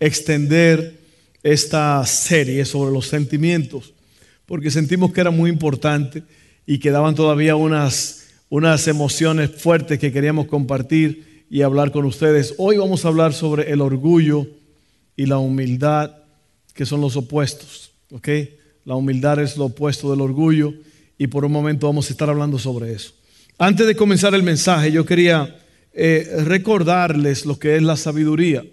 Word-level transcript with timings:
extender 0.00 0.98
esta 1.42 2.04
serie 2.06 2.64
sobre 2.64 2.92
los 2.92 3.06
sentimientos, 3.06 3.92
porque 4.46 4.70
sentimos 4.70 5.12
que 5.12 5.20
era 5.20 5.30
muy 5.30 5.50
importante 5.50 6.22
y 6.66 6.78
quedaban 6.78 7.14
todavía 7.14 7.56
unas, 7.56 8.28
unas 8.48 8.88
emociones 8.88 9.50
fuertes 9.50 9.98
que 9.98 10.12
queríamos 10.12 10.46
compartir 10.46 11.44
y 11.48 11.62
hablar 11.62 11.92
con 11.92 12.04
ustedes. 12.04 12.54
Hoy 12.58 12.76
vamos 12.76 13.04
a 13.04 13.08
hablar 13.08 13.32
sobre 13.32 13.70
el 13.70 13.80
orgullo 13.80 14.46
y 15.16 15.26
la 15.26 15.38
humildad, 15.38 16.16
que 16.74 16.84
son 16.84 17.00
los 17.00 17.16
opuestos. 17.16 17.92
¿ok? 18.10 18.28
La 18.84 18.94
humildad 18.94 19.40
es 19.40 19.56
lo 19.56 19.66
opuesto 19.66 20.10
del 20.10 20.20
orgullo 20.20 20.74
y 21.18 21.28
por 21.28 21.44
un 21.44 21.52
momento 21.52 21.86
vamos 21.86 22.08
a 22.08 22.12
estar 22.12 22.28
hablando 22.28 22.58
sobre 22.58 22.92
eso. 22.92 23.12
Antes 23.58 23.86
de 23.86 23.96
comenzar 23.96 24.34
el 24.34 24.42
mensaje, 24.42 24.92
yo 24.92 25.06
quería 25.06 25.56
eh, 25.92 26.42
recordarles 26.44 27.46
lo 27.46 27.58
que 27.58 27.76
es 27.76 27.82
la 27.82 27.96
sabiduría. 27.96 28.64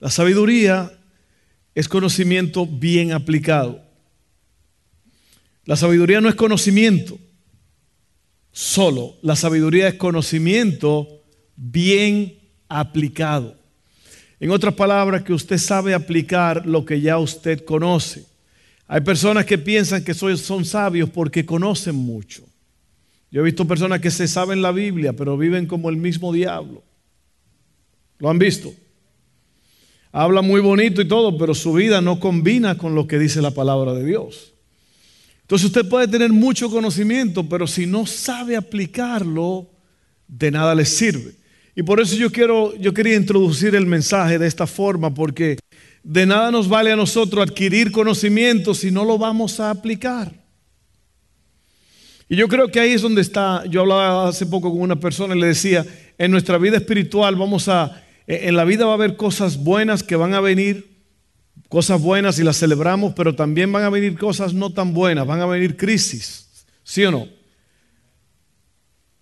La 0.00 0.10
sabiduría 0.10 0.92
es 1.74 1.88
conocimiento 1.88 2.66
bien 2.66 3.12
aplicado. 3.12 3.82
La 5.64 5.76
sabiduría 5.76 6.20
no 6.20 6.28
es 6.28 6.34
conocimiento 6.34 7.18
solo, 8.58 9.14
la 9.22 9.36
sabiduría 9.36 9.86
es 9.86 9.94
conocimiento 9.94 11.22
bien 11.54 12.38
aplicado. 12.68 13.56
En 14.40 14.50
otras 14.50 14.74
palabras, 14.74 15.22
que 15.22 15.32
usted 15.32 15.58
sabe 15.58 15.94
aplicar 15.94 16.66
lo 16.66 16.84
que 16.84 17.00
ya 17.00 17.18
usted 17.18 17.64
conoce. 17.64 18.26
Hay 18.88 19.02
personas 19.02 19.44
que 19.44 19.58
piensan 19.58 20.02
que 20.02 20.14
son 20.14 20.64
sabios 20.64 21.08
porque 21.10 21.46
conocen 21.46 21.94
mucho. 21.94 22.44
Yo 23.30 23.42
he 23.42 23.44
visto 23.44 23.64
personas 23.64 24.00
que 24.00 24.10
se 24.10 24.26
saben 24.26 24.60
la 24.60 24.72
Biblia, 24.72 25.12
pero 25.12 25.36
viven 25.36 25.66
como 25.66 25.88
el 25.88 25.96
mismo 25.96 26.32
diablo. 26.32 26.82
¿Lo 28.18 28.28
han 28.28 28.40
visto? 28.40 28.72
Habla 30.12 30.42
muy 30.42 30.60
bonito 30.60 31.00
y 31.00 31.08
todo, 31.08 31.36
pero 31.36 31.54
su 31.54 31.72
vida 31.72 32.00
no 32.00 32.20
combina 32.20 32.76
con 32.76 32.94
lo 32.94 33.06
que 33.06 33.18
dice 33.18 33.42
la 33.42 33.50
palabra 33.50 33.92
de 33.94 34.04
Dios. 34.04 34.54
Entonces 35.42 35.66
usted 35.66 35.88
puede 35.88 36.08
tener 36.08 36.30
mucho 36.30 36.70
conocimiento, 36.70 37.48
pero 37.48 37.66
si 37.66 37.86
no 37.86 38.06
sabe 38.06 38.56
aplicarlo, 38.56 39.66
de 40.26 40.50
nada 40.50 40.74
le 40.74 40.84
sirve. 40.84 41.34
Y 41.74 41.82
por 41.82 42.00
eso 42.00 42.16
yo 42.16 42.30
quiero, 42.30 42.76
yo 42.76 42.92
quería 42.92 43.16
introducir 43.16 43.74
el 43.74 43.86
mensaje 43.86 44.38
de 44.38 44.46
esta 44.46 44.66
forma, 44.66 45.14
porque 45.14 45.58
de 46.02 46.26
nada 46.26 46.50
nos 46.50 46.68
vale 46.68 46.92
a 46.92 46.96
nosotros 46.96 47.48
adquirir 47.48 47.92
conocimiento 47.92 48.74
si 48.74 48.90
no 48.90 49.04
lo 49.04 49.16
vamos 49.16 49.60
a 49.60 49.70
aplicar. 49.70 50.32
Y 52.28 52.36
yo 52.36 52.46
creo 52.48 52.68
que 52.68 52.80
ahí 52.80 52.92
es 52.92 53.00
donde 53.00 53.22
está, 53.22 53.64
yo 53.66 53.80
hablaba 53.80 54.28
hace 54.28 54.44
poco 54.44 54.70
con 54.70 54.82
una 54.82 54.96
persona 54.96 55.34
y 55.34 55.40
le 55.40 55.46
decía, 55.46 55.86
en 56.18 56.30
nuestra 56.30 56.58
vida 56.58 56.76
espiritual 56.76 57.36
vamos 57.36 57.68
a 57.68 58.04
en 58.28 58.56
la 58.56 58.64
vida 58.64 58.84
va 58.84 58.92
a 58.92 58.94
haber 58.94 59.16
cosas 59.16 59.56
buenas 59.56 60.02
que 60.02 60.14
van 60.14 60.34
a 60.34 60.40
venir, 60.40 60.98
cosas 61.70 62.00
buenas 62.00 62.38
y 62.38 62.44
las 62.44 62.58
celebramos, 62.58 63.14
pero 63.16 63.34
también 63.34 63.72
van 63.72 63.84
a 63.84 63.90
venir 63.90 64.18
cosas 64.18 64.52
no 64.52 64.70
tan 64.70 64.92
buenas, 64.92 65.26
van 65.26 65.40
a 65.40 65.46
venir 65.46 65.78
crisis, 65.78 66.46
¿sí 66.84 67.04
o 67.04 67.10
no? 67.10 67.26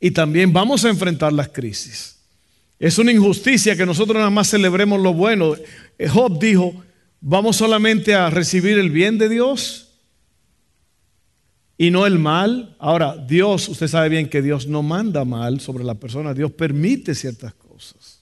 Y 0.01 0.11
también 0.11 0.53
vamos 0.53 0.85
a 0.85 0.89
enfrentar 0.89 1.33
las 1.33 1.49
crisis. 1.49 2.17
Es 2.81 2.99
una 2.99 3.13
injusticia 3.13 3.77
que 3.77 3.87
nosotros 3.87 4.17
nada 4.17 4.31
más 4.31 4.51
celebremos 4.51 5.01
lo 5.01 5.15
bueno. 5.15 5.55
Eh, 5.99 6.09
Job 6.09 6.39
dijo, 6.41 6.75
vamos 7.21 7.57
solamente 7.57 8.13
a 8.15 8.29
recibir 8.29 8.77
el 8.77 8.91
bien 8.91 9.19
de 9.19 9.29
Dios 9.29 9.89
y 11.79 11.93
no 11.93 12.07
el 12.07 12.19
mal. 12.19 12.77
Ahora, 12.81 13.17
Dios, 13.17 13.69
usted 13.69 13.87
sabe 13.87 14.09
bien 14.09 14.29
que 14.29 14.43
Dios 14.43 14.67
no 14.67 14.83
manda 14.83 15.25
mal 15.25 15.61
sobre 15.61 15.85
la 15.85 15.95
persona, 15.95 16.35
Dios 16.35 16.51
permite 16.51 17.15
ciertas 17.15 17.55
cosas. 17.55 18.16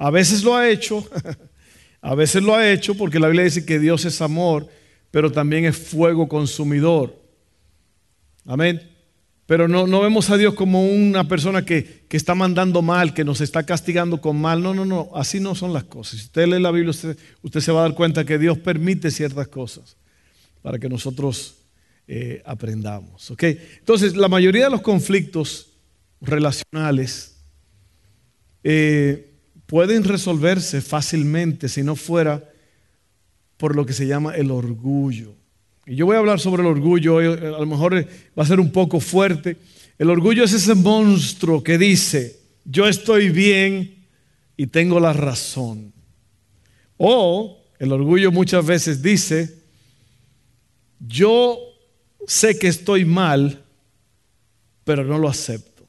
A 0.00 0.08
veces 0.08 0.42
lo 0.42 0.56
ha 0.56 0.66
hecho, 0.66 1.06
a 2.00 2.14
veces 2.14 2.42
lo 2.42 2.54
ha 2.54 2.66
hecho 2.66 2.94
porque 2.94 3.20
la 3.20 3.26
Biblia 3.26 3.44
dice 3.44 3.66
que 3.66 3.78
Dios 3.78 4.06
es 4.06 4.22
amor, 4.22 4.66
pero 5.10 5.30
también 5.30 5.66
es 5.66 5.76
fuego 5.76 6.26
consumidor. 6.26 7.14
Amén. 8.46 8.80
Pero 9.44 9.68
no, 9.68 9.86
no 9.86 10.00
vemos 10.00 10.30
a 10.30 10.38
Dios 10.38 10.54
como 10.54 10.86
una 10.86 11.28
persona 11.28 11.66
que, 11.66 12.06
está 12.08 12.34
mandando 12.34 12.80
mal, 12.80 13.12
que 13.12 13.24
nos 13.24 13.42
está 13.42 13.66
castigando 13.66 14.22
con 14.22 14.40
mal. 14.40 14.62
No, 14.62 14.72
no, 14.72 14.86
no, 14.86 15.10
así 15.14 15.38
no 15.38 15.54
son 15.54 15.74
las 15.74 15.84
cosas. 15.84 16.18
Si 16.18 16.24
usted 16.24 16.46
lee 16.46 16.60
la 16.60 16.70
Biblia, 16.70 16.92
usted, 16.92 17.60
se 17.60 17.70
va 17.70 17.80
a 17.80 17.82
dar 17.82 17.94
cuenta 17.94 18.24
que 18.24 18.38
Dios 18.38 18.56
permite 18.56 19.10
ciertas 19.10 19.48
cosas 19.48 19.98
para 20.62 20.78
que 20.78 20.88
nosotros 20.88 21.58
eh, 22.08 22.40
aprendamos. 22.46 23.30
Entonces, 23.38 24.16
la 24.16 24.28
mayoría 24.28 24.64
de 24.64 24.70
los 24.70 24.80
conflictos 24.80 25.74
relacionales 26.22 27.36
eh, 28.64 29.29
pueden 29.70 30.02
resolverse 30.02 30.80
fácilmente 30.80 31.68
si 31.68 31.84
no 31.84 31.94
fuera 31.94 32.42
por 33.56 33.76
lo 33.76 33.86
que 33.86 33.92
se 33.92 34.04
llama 34.04 34.34
el 34.34 34.50
orgullo. 34.50 35.36
Y 35.86 35.94
yo 35.94 36.06
voy 36.06 36.16
a 36.16 36.18
hablar 36.18 36.40
sobre 36.40 36.62
el 36.62 36.68
orgullo, 36.68 37.20
eh, 37.20 37.54
a 37.54 37.60
lo 37.60 37.66
mejor 37.66 37.94
va 38.36 38.42
a 38.42 38.46
ser 38.46 38.58
un 38.58 38.72
poco 38.72 38.98
fuerte. 38.98 39.56
El 39.96 40.10
orgullo 40.10 40.42
es 40.42 40.52
ese 40.54 40.74
monstruo 40.74 41.62
que 41.62 41.78
dice, 41.78 42.40
yo 42.64 42.88
estoy 42.88 43.30
bien 43.30 43.94
y 44.56 44.66
tengo 44.66 44.98
la 44.98 45.12
razón. 45.12 45.92
O 46.96 47.62
el 47.78 47.92
orgullo 47.92 48.32
muchas 48.32 48.66
veces 48.66 49.00
dice, 49.00 49.56
yo 50.98 51.60
sé 52.26 52.58
que 52.58 52.66
estoy 52.66 53.04
mal, 53.04 53.62
pero 54.82 55.04
no 55.04 55.16
lo 55.16 55.28
acepto. 55.28 55.86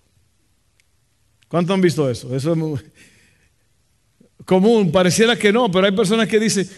¿Cuántos 1.47 1.73
han 1.73 1.81
visto 1.81 2.07
eso? 2.07 2.35
Eso 2.35 2.51
es 2.51 2.57
muy, 2.57 2.79
común, 4.45 4.91
pareciera 4.91 5.35
que 5.35 5.51
no, 5.51 5.69
pero 5.71 5.85
hay 5.85 5.91
personas 5.91 6.27
que 6.27 6.39
dicen, 6.39 6.69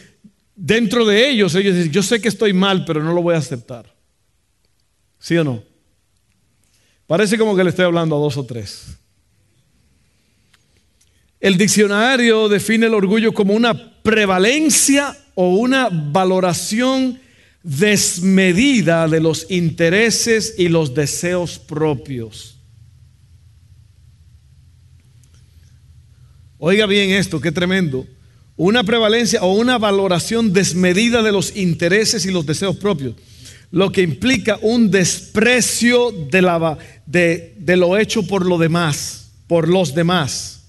dentro 0.56 1.06
de 1.06 1.30
ellos, 1.30 1.56
ellos 1.56 1.76
dicen, 1.76 1.92
yo 1.92 2.04
sé 2.04 2.22
que 2.22 2.28
estoy 2.28 2.54
mal, 2.54 2.86
pero 2.86 3.04
no 3.04 3.14
lo 3.14 3.22
voy 3.22 3.36
a 3.36 3.40
aceptar. 3.40 3.94
¿Sí 5.20 5.38
o 5.38 5.44
no? 5.44 5.64
Parece 7.08 7.38
como 7.38 7.56
que 7.56 7.64
le 7.64 7.70
estoy 7.70 7.86
hablando 7.86 8.16
a 8.16 8.20
dos 8.20 8.38
o 8.38 8.46
tres. 8.46 8.98
El 11.40 11.58
diccionario 11.58 12.48
define 12.48 12.86
el 12.86 12.94
orgullo 12.94 13.34
como 13.34 13.54
una 13.54 14.02
prevalencia 14.02 15.18
o 15.36 15.56
una 15.56 15.90
valoración 15.92 17.20
desmedida 17.64 19.08
de 19.08 19.20
los 19.20 19.50
intereses 19.50 20.56
y 20.58 20.70
los 20.70 20.94
deseos 20.94 21.60
propios. 21.60 22.53
Oiga 26.66 26.86
bien 26.86 27.10
esto, 27.10 27.42
qué 27.42 27.52
tremendo. 27.52 28.08
Una 28.56 28.86
prevalencia 28.86 29.44
o 29.44 29.52
una 29.52 29.78
valoración 29.78 30.54
desmedida 30.54 31.22
de 31.22 31.34
los 31.34 31.58
intereses 31.58 32.26
y 32.26 32.32
los 32.32 32.46
deseos 32.46 32.78
propios, 32.78 33.16
lo 33.70 33.92
que 33.92 34.02
implica 34.02 34.58
un 34.62 34.90
desprecio 34.90 36.14
de, 36.14 37.76
lo 37.76 37.98
hecho 37.98 38.26
por 38.26 38.46
lo 38.46 38.58
demás, 38.58 39.32
por 39.46 39.68
los 39.68 39.94
demás. 39.94 40.64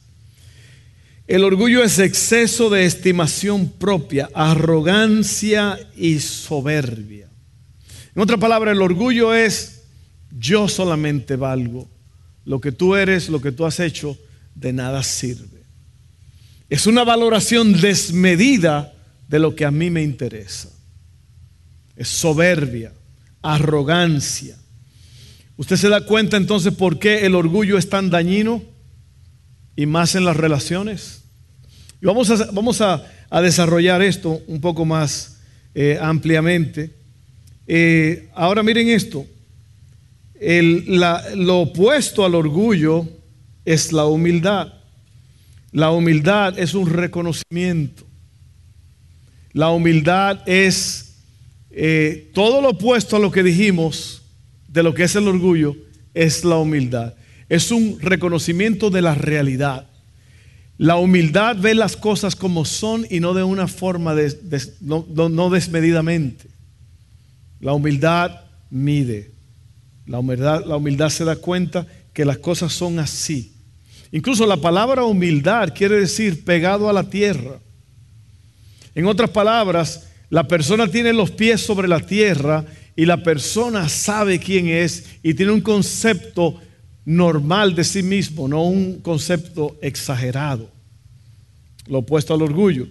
El 1.29 1.45
orgullo 1.45 1.85
es 1.85 2.01
exceso 2.01 2.71
de 2.71 2.87
estimación 2.87 3.69
propia, 3.69 4.29
arrogancia 4.35 5.79
y 5.97 6.19
soberbia. 6.19 7.29
En 8.17 8.21
otra 8.21 8.37
palabra, 8.37 8.73
el 8.73 8.83
orgullo 8.83 9.33
es 9.33 9.85
yo 10.37 10.67
solamente 10.67 11.37
valgo. 11.37 11.89
Lo 12.45 12.61
que 12.61 12.73
tú 12.73 12.97
eres, 12.97 13.29
lo 13.29 13.41
que 13.41 13.53
tú 13.53 13.65
has 13.65 13.79
hecho, 13.79 14.19
de 14.57 14.73
nada 14.73 15.01
sirve. 15.05 15.54
Es 16.75 16.89
una 16.89 17.05
valoración 17.05 17.81
desmedida 17.81 18.93
de 19.29 19.39
lo 19.39 19.55
que 19.55 19.65
a 19.65 19.71
mí 19.71 19.91
me 19.91 20.03
interesa. 20.03 20.71
Es 21.95 22.09
soberbia, 22.09 22.93
arrogancia. 23.43 24.57
¿Usted 25.57 25.77
se 25.77 25.89
da 25.89 26.05
cuenta 26.05 26.37
entonces 26.37 26.75
por 26.75 26.99
qué 26.99 27.27
el 27.27 27.37
orgullo 27.37 27.79
es 27.79 27.89
tan 27.89 28.11
dañino 28.11 28.61
y 29.77 29.87
más 29.87 30.17
en 30.17 30.25
las 30.25 30.37
relaciones? 30.37 31.23
Y 32.03 32.07
vamos 32.07 32.29
a, 32.31 32.51
vamos 32.51 32.81
a, 32.81 33.05
desarrollar 33.41 34.03
esto 34.03 34.43
un 34.49 34.61
poco 34.61 34.85
más 34.85 35.39
eh, 35.77 35.97
ampliamente. 36.03 36.93
Eh, 37.69 38.31
ahora 38.35 38.65
miren 38.65 38.89
esto. 38.89 39.25
lo 40.41 41.61
opuesto 41.61 42.25
al 42.25 42.35
orgullo 42.35 43.07
es 43.65 43.93
la 43.93 44.07
humildad. 44.07 44.84
La 45.75 45.91
humildad 45.91 46.57
es 46.57 46.73
un 46.75 46.89
reconocimiento. 46.89 48.07
La 49.53 49.71
humildad 49.71 50.49
es 50.49 51.17
eh, 51.73 52.31
todo 52.33 52.63
lo 52.63 52.71
opuesto 52.71 53.17
a 53.17 53.19
lo 53.19 53.33
que 53.33 53.43
dijimos 53.43 54.23
de 54.69 54.85
lo 54.85 54.95
que 54.95 55.03
es 55.03 55.17
el 55.17 55.27
orgullo, 55.27 55.75
es 56.15 56.45
la 56.45 56.59
humildad. 56.59 57.15
Es 57.49 57.73
un 57.73 57.99
reconocimiento 58.01 58.89
de 58.89 59.03
la 59.03 59.17
realidad. 59.17 59.89
La 60.79 60.95
humildad 60.95 61.57
ve 61.59 61.75
las 61.75 61.97
cosas 61.97 62.37
como 62.37 62.65
son 62.65 63.05
y 63.11 63.19
no 63.19 63.35
de 63.35 63.43
una 63.43 63.67
forma 63.67 64.15
no, 64.81 65.51
desmedidamente. 65.51 66.45
La 67.59 67.73
humildad 67.73 68.43
mide. 68.71 69.33
La 70.07 70.21
humildad, 70.21 70.67
la 70.67 70.77
humildad 70.77 71.09
se 71.09 71.25
da 71.25 71.35
cuenta 71.35 71.85
que 72.13 72.25
las 72.25 72.39
cosas 72.39 72.73
son 72.73 73.01
así. 73.01 73.54
Incluso 74.15 74.47
la 74.47 74.57
palabra 74.57 75.05
humildad 75.05 75.75
quiere 75.75 75.97
decir 75.97 76.45
pegado 76.45 76.89
a 76.89 76.93
la 76.93 77.11
tierra. 77.11 77.59
En 78.95 79.07
otras 79.07 79.31
palabras, 79.31 80.07
la 80.31 80.47
persona 80.47 80.87
tiene 80.87 81.13
los 81.13 81.33
pies 81.33 81.61
sobre 81.61 81.89
la 81.89 81.99
tierra 81.99 82.65
y 82.95 83.07
la 83.07 83.25
persona 83.25 83.89
sabe 83.89 84.39
quién 84.39 84.69
es 84.69 85.07
y 85.21 85.35
tiene 85.35 85.51
un 85.51 85.61
concepto 85.61 86.61
normal 87.05 87.75
de 87.75 87.83
sí 87.83 88.05
mismo, 88.05 88.47
no 88.47 88.63
un 88.63 89.01
concepto 89.01 89.77
exagerado, 89.83 90.71
lo 91.89 91.99
opuesto 91.99 92.35
al 92.35 92.43
orgullo. 92.43 92.87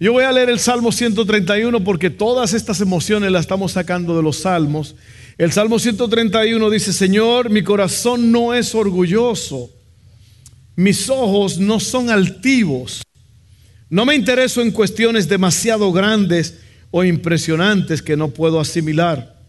Yo 0.00 0.14
voy 0.14 0.24
a 0.24 0.32
leer 0.32 0.50
el 0.50 0.58
Salmo 0.58 0.90
131 0.90 1.84
porque 1.84 2.10
todas 2.10 2.54
estas 2.54 2.80
emociones 2.80 3.30
las 3.30 3.42
estamos 3.42 3.70
sacando 3.70 4.16
de 4.16 4.22
los 4.24 4.38
salmos. 4.38 4.96
El 5.38 5.52
Salmo 5.52 5.78
131 5.78 6.70
dice, 6.70 6.92
Señor, 6.92 7.50
mi 7.50 7.62
corazón 7.62 8.32
no 8.32 8.52
es 8.52 8.74
orgulloso, 8.74 9.70
mis 10.76 11.08
ojos 11.08 11.58
no 11.58 11.80
son 11.80 12.10
altivos, 12.10 13.02
no 13.88 14.04
me 14.04 14.14
intereso 14.14 14.60
en 14.62 14.70
cuestiones 14.70 15.28
demasiado 15.28 15.90
grandes 15.90 16.58
o 16.90 17.02
impresionantes 17.02 18.02
que 18.02 18.16
no 18.16 18.28
puedo 18.28 18.60
asimilar. 18.60 19.40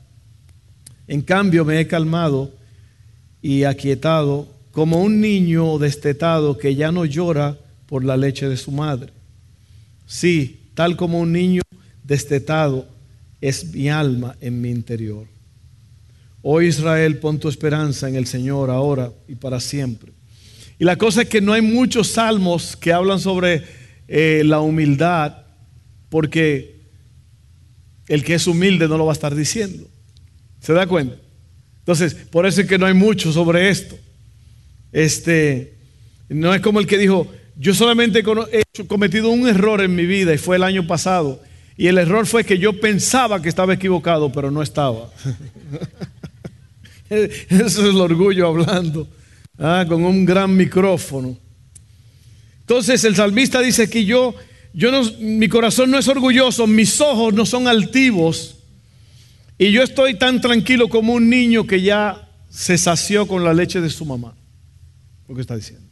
En 1.07 1.21
cambio 1.21 1.65
me 1.65 1.79
he 1.79 1.88
calmado 1.88 2.53
y 3.41 3.63
aquietado 3.63 4.47
como 4.71 5.01
un 5.01 5.21
niño 5.21 5.77
destetado 5.79 6.57
que 6.57 6.75
ya 6.75 6.91
no 6.91 7.06
llora 7.06 7.57
por 7.88 8.03
la 8.03 8.15
leche 8.15 8.47
de 8.47 8.57
su 8.57 8.71
madre. 8.71 9.12
Sí, 10.06 10.69
tal 10.75 10.95
como 10.95 11.19
un 11.19 11.31
niño 11.31 11.62
destetado 12.03 12.88
es 13.41 13.74
mi 13.74 13.89
alma 13.89 14.35
en 14.39 14.62
mi 14.62 14.69
interior. 14.69 15.25
Oh 16.41 16.62
Israel, 16.62 17.18
pon 17.18 17.39
tu 17.39 17.50
esperanza 17.50 18.07
en 18.07 18.15
el 18.15 18.27
Señor 18.27 18.69
ahora 18.69 19.12
y 19.27 19.35
para 19.35 19.59
siempre. 19.59 20.16
Y 20.79 20.85
la 20.85 20.95
cosa 20.95 21.24
es 21.24 21.29
que 21.29 21.41
no 21.41 21.53
hay 21.53 21.62
muchos 21.62 22.09
salmos 22.09 22.75
que 22.75 22.94
hablan 22.94 23.19
sobre 23.19 23.63
eh, 24.07 24.44
la 24.45 24.59
humildad, 24.59 25.38
porque 26.09 26.77
el 28.07 28.24
que 28.24 28.35
es 28.35 28.47
humilde 28.47 28.88
no 28.88 28.97
lo 28.97 29.06
va 29.06 29.12
a 29.12 29.13
estar 29.13 29.35
diciendo. 29.35 29.88
¿Se 30.59 30.74
da 30.74 30.88
cuenta? 30.88 31.15
Entonces, 31.79 32.13
por 32.13 32.45
eso 32.45 32.62
es 32.62 32.68
que 32.68 32.77
no 32.77 32.85
hay 32.85 32.94
mucho 32.94 33.31
sobre 33.31 33.69
esto. 33.69 33.97
Este, 34.91 35.75
no 36.29 36.53
es 36.53 36.62
como 36.62 36.79
el 36.79 36.88
que 36.88 36.97
dijo, 36.97 37.27
yo 37.56 37.74
solamente 37.74 38.24
he 38.51 38.85
cometido 38.85 39.29
un 39.29 39.47
error 39.47 39.81
en 39.81 39.95
mi 39.95 40.06
vida 40.06 40.33
y 40.33 40.38
fue 40.38 40.57
el 40.57 40.63
año 40.63 40.85
pasado. 40.85 41.41
Y 41.75 41.88
el 41.88 41.97
error 41.97 42.25
fue 42.25 42.44
que 42.44 42.57
yo 42.57 42.79
pensaba 42.79 43.41
que 43.41 43.50
estaba 43.50 43.74
equivocado, 43.74 44.31
pero 44.31 44.51
no 44.51 44.62
estaba. 44.62 45.09
Eso 47.09 47.39
es 47.50 47.77
el 47.77 48.01
orgullo 48.01 48.47
hablando, 48.47 49.07
ah, 49.59 49.86
con 49.88 50.04
un 50.04 50.25
gran 50.25 50.56
micrófono. 50.56 51.38
Entonces 52.62 53.04
el 53.04 53.15
salmista 53.15 53.62
dice 53.62 53.89
que 53.89 54.06
yo, 54.06 54.36
yo 54.74 54.92
no, 54.92 55.04
mi 55.19 55.48
corazón 55.48 55.89
no 55.89 55.98
es 55.98 56.07
orgulloso, 56.07 56.68
mis 56.68 57.00
ojos 57.00 57.33
no 57.33 57.45
son 57.45 57.68
altivos, 57.68 58.57
y 59.57 59.71
yo 59.71 59.81
estoy 59.81 60.15
tan 60.15 60.39
tranquilo 60.42 60.88
como 60.89 61.13
un 61.13 61.30
niño 61.30 61.65
que 61.65 61.81
ya 61.81 62.30
se 62.50 62.77
sació 62.77 63.27
con 63.27 63.44
la 63.44 63.54
leche 63.54 63.81
de 63.81 63.89
su 63.89 64.06
mamá. 64.06 64.36
Lo 65.27 65.36
que 65.36 65.42
está 65.42 65.56
diciendo. 65.56 65.88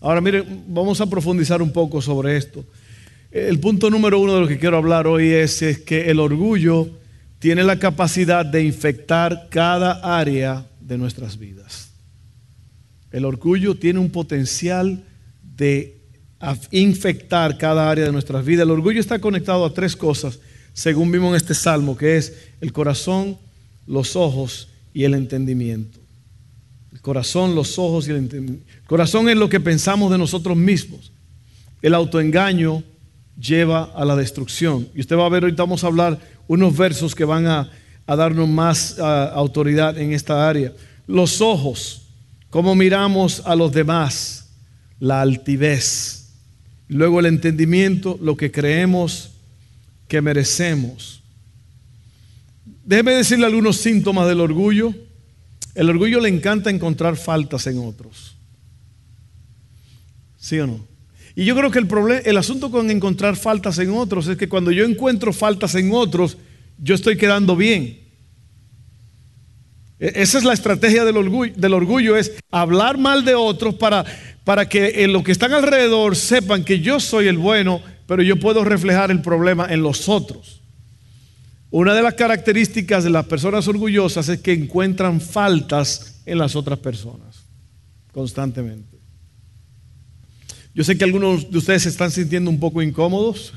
Ahora 0.00 0.20
miren, 0.20 0.64
vamos 0.68 1.00
a 1.00 1.06
profundizar 1.06 1.62
un 1.62 1.72
poco 1.72 2.00
sobre 2.00 2.36
esto. 2.36 2.64
El 3.30 3.58
punto 3.60 3.88
número 3.88 4.18
uno 4.18 4.34
de 4.34 4.40
lo 4.40 4.48
que 4.48 4.58
quiero 4.58 4.76
hablar 4.76 5.06
hoy 5.06 5.28
es, 5.28 5.62
es 5.62 5.78
que 5.78 6.10
el 6.10 6.20
orgullo 6.20 6.88
tiene 7.38 7.64
la 7.64 7.78
capacidad 7.78 8.44
de 8.44 8.62
infectar 8.62 9.48
cada 9.50 10.18
área 10.18 10.66
de 10.80 10.98
nuestras 10.98 11.38
vidas. 11.38 11.91
El 13.12 13.24
orgullo 13.24 13.74
tiene 13.76 13.98
un 13.98 14.10
potencial 14.10 15.04
de 15.56 16.00
infectar 16.70 17.56
cada 17.58 17.90
área 17.90 18.06
de 18.06 18.12
nuestras 18.12 18.44
vidas. 18.44 18.64
El 18.64 18.70
orgullo 18.70 18.98
está 18.98 19.20
conectado 19.20 19.64
a 19.64 19.72
tres 19.72 19.94
cosas 19.94 20.38
según 20.72 21.12
vimos 21.12 21.30
en 21.30 21.36
este 21.36 21.54
salmo, 21.54 21.96
que 21.96 22.16
es 22.16 22.34
el 22.60 22.72
corazón, 22.72 23.36
los 23.86 24.16
ojos 24.16 24.68
y 24.94 25.04
el 25.04 25.14
entendimiento. 25.14 25.98
El 26.92 27.00
corazón, 27.00 27.54
los 27.54 27.78
ojos 27.78 28.06
y 28.06 28.10
el 28.10 28.18
entendimiento. 28.18 28.66
El 28.74 28.86
corazón 28.86 29.28
es 29.28 29.36
lo 29.36 29.48
que 29.48 29.60
pensamos 29.60 30.10
de 30.10 30.18
nosotros 30.18 30.56
mismos. 30.56 31.12
El 31.80 31.94
autoengaño 31.94 32.82
lleva 33.38 33.84
a 33.84 34.04
la 34.04 34.16
destrucción. 34.16 34.88
Y 34.94 35.00
usted 35.00 35.16
va 35.16 35.26
a 35.26 35.30
ver, 35.30 35.42
ahorita 35.42 35.62
vamos 35.62 35.84
a 35.84 35.88
hablar 35.88 36.18
unos 36.48 36.76
versos 36.76 37.14
que 37.14 37.24
van 37.24 37.46
a, 37.46 37.70
darnos 38.06 38.46
más 38.46 38.98
autoridad 38.98 39.96
en 39.96 40.12
esta 40.12 40.46
área. 40.46 40.72
Los 41.06 41.40
ojos, 41.40 42.01
cómo 42.52 42.74
miramos 42.74 43.40
a 43.46 43.56
los 43.56 43.72
demás, 43.72 44.50
la 45.00 45.22
altivez. 45.22 46.34
Luego 46.86 47.18
el 47.18 47.24
entendimiento, 47.24 48.18
lo 48.20 48.36
que 48.36 48.52
creemos 48.52 49.30
que 50.06 50.20
merecemos. 50.20 51.22
Déjeme 52.84 53.12
decirle 53.12 53.46
algunos 53.46 53.78
síntomas 53.78 54.28
del 54.28 54.40
orgullo. 54.40 54.94
El 55.74 55.88
orgullo 55.88 56.20
le 56.20 56.28
encanta 56.28 56.68
encontrar 56.68 57.16
faltas 57.16 57.66
en 57.68 57.78
otros. 57.78 58.36
¿Sí 60.36 60.58
o 60.58 60.66
no? 60.66 60.86
Y 61.34 61.46
yo 61.46 61.56
creo 61.56 61.70
que 61.70 61.78
el, 61.78 61.88
el 62.26 62.36
asunto 62.36 62.70
con 62.70 62.90
encontrar 62.90 63.36
faltas 63.36 63.78
en 63.78 63.92
otros 63.92 64.28
es 64.28 64.36
que 64.36 64.50
cuando 64.50 64.70
yo 64.72 64.84
encuentro 64.84 65.32
faltas 65.32 65.74
en 65.74 65.90
otros, 65.94 66.36
yo 66.76 66.94
estoy 66.94 67.16
quedando 67.16 67.56
bien. 67.56 68.01
E, 70.02 70.22
esa 70.22 70.38
es 70.38 70.44
la 70.44 70.52
estrategia 70.52 71.04
del 71.04 71.16
orgullo, 71.16 71.54
del 71.56 71.74
orgullo 71.74 72.16
es 72.16 72.32
hablar 72.50 72.98
mal 72.98 73.24
de 73.24 73.36
otros 73.36 73.76
para, 73.76 74.04
para 74.42 74.68
que 74.68 75.06
los 75.06 75.22
que 75.22 75.30
están 75.30 75.52
alrededor 75.52 76.16
sepan 76.16 76.64
que 76.64 76.80
yo 76.80 76.98
soy 76.98 77.28
el 77.28 77.38
bueno 77.38 77.80
pero 78.12 78.22
yo 78.22 78.38
puedo 78.38 78.62
reflejar 78.62 79.10
el 79.10 79.22
problema 79.22 79.72
en 79.72 79.82
los 79.82 80.06
otros. 80.06 80.60
Una 81.70 81.94
de 81.94 82.02
las 82.02 82.12
características 82.12 83.04
de 83.04 83.08
las 83.08 83.24
personas 83.24 83.66
orgullosas 83.68 84.28
es 84.28 84.40
que 84.40 84.52
encuentran 84.52 85.18
faltas 85.18 86.20
en 86.26 86.36
las 86.36 86.54
otras 86.54 86.78
personas 86.80 87.46
constantemente. 88.12 88.98
Yo 90.74 90.84
sé 90.84 90.98
que 90.98 91.04
algunos 91.04 91.50
de 91.50 91.56
ustedes 91.56 91.84
se 91.84 91.88
están 91.88 92.10
sintiendo 92.10 92.50
un 92.50 92.60
poco 92.60 92.82
incómodos, 92.82 93.54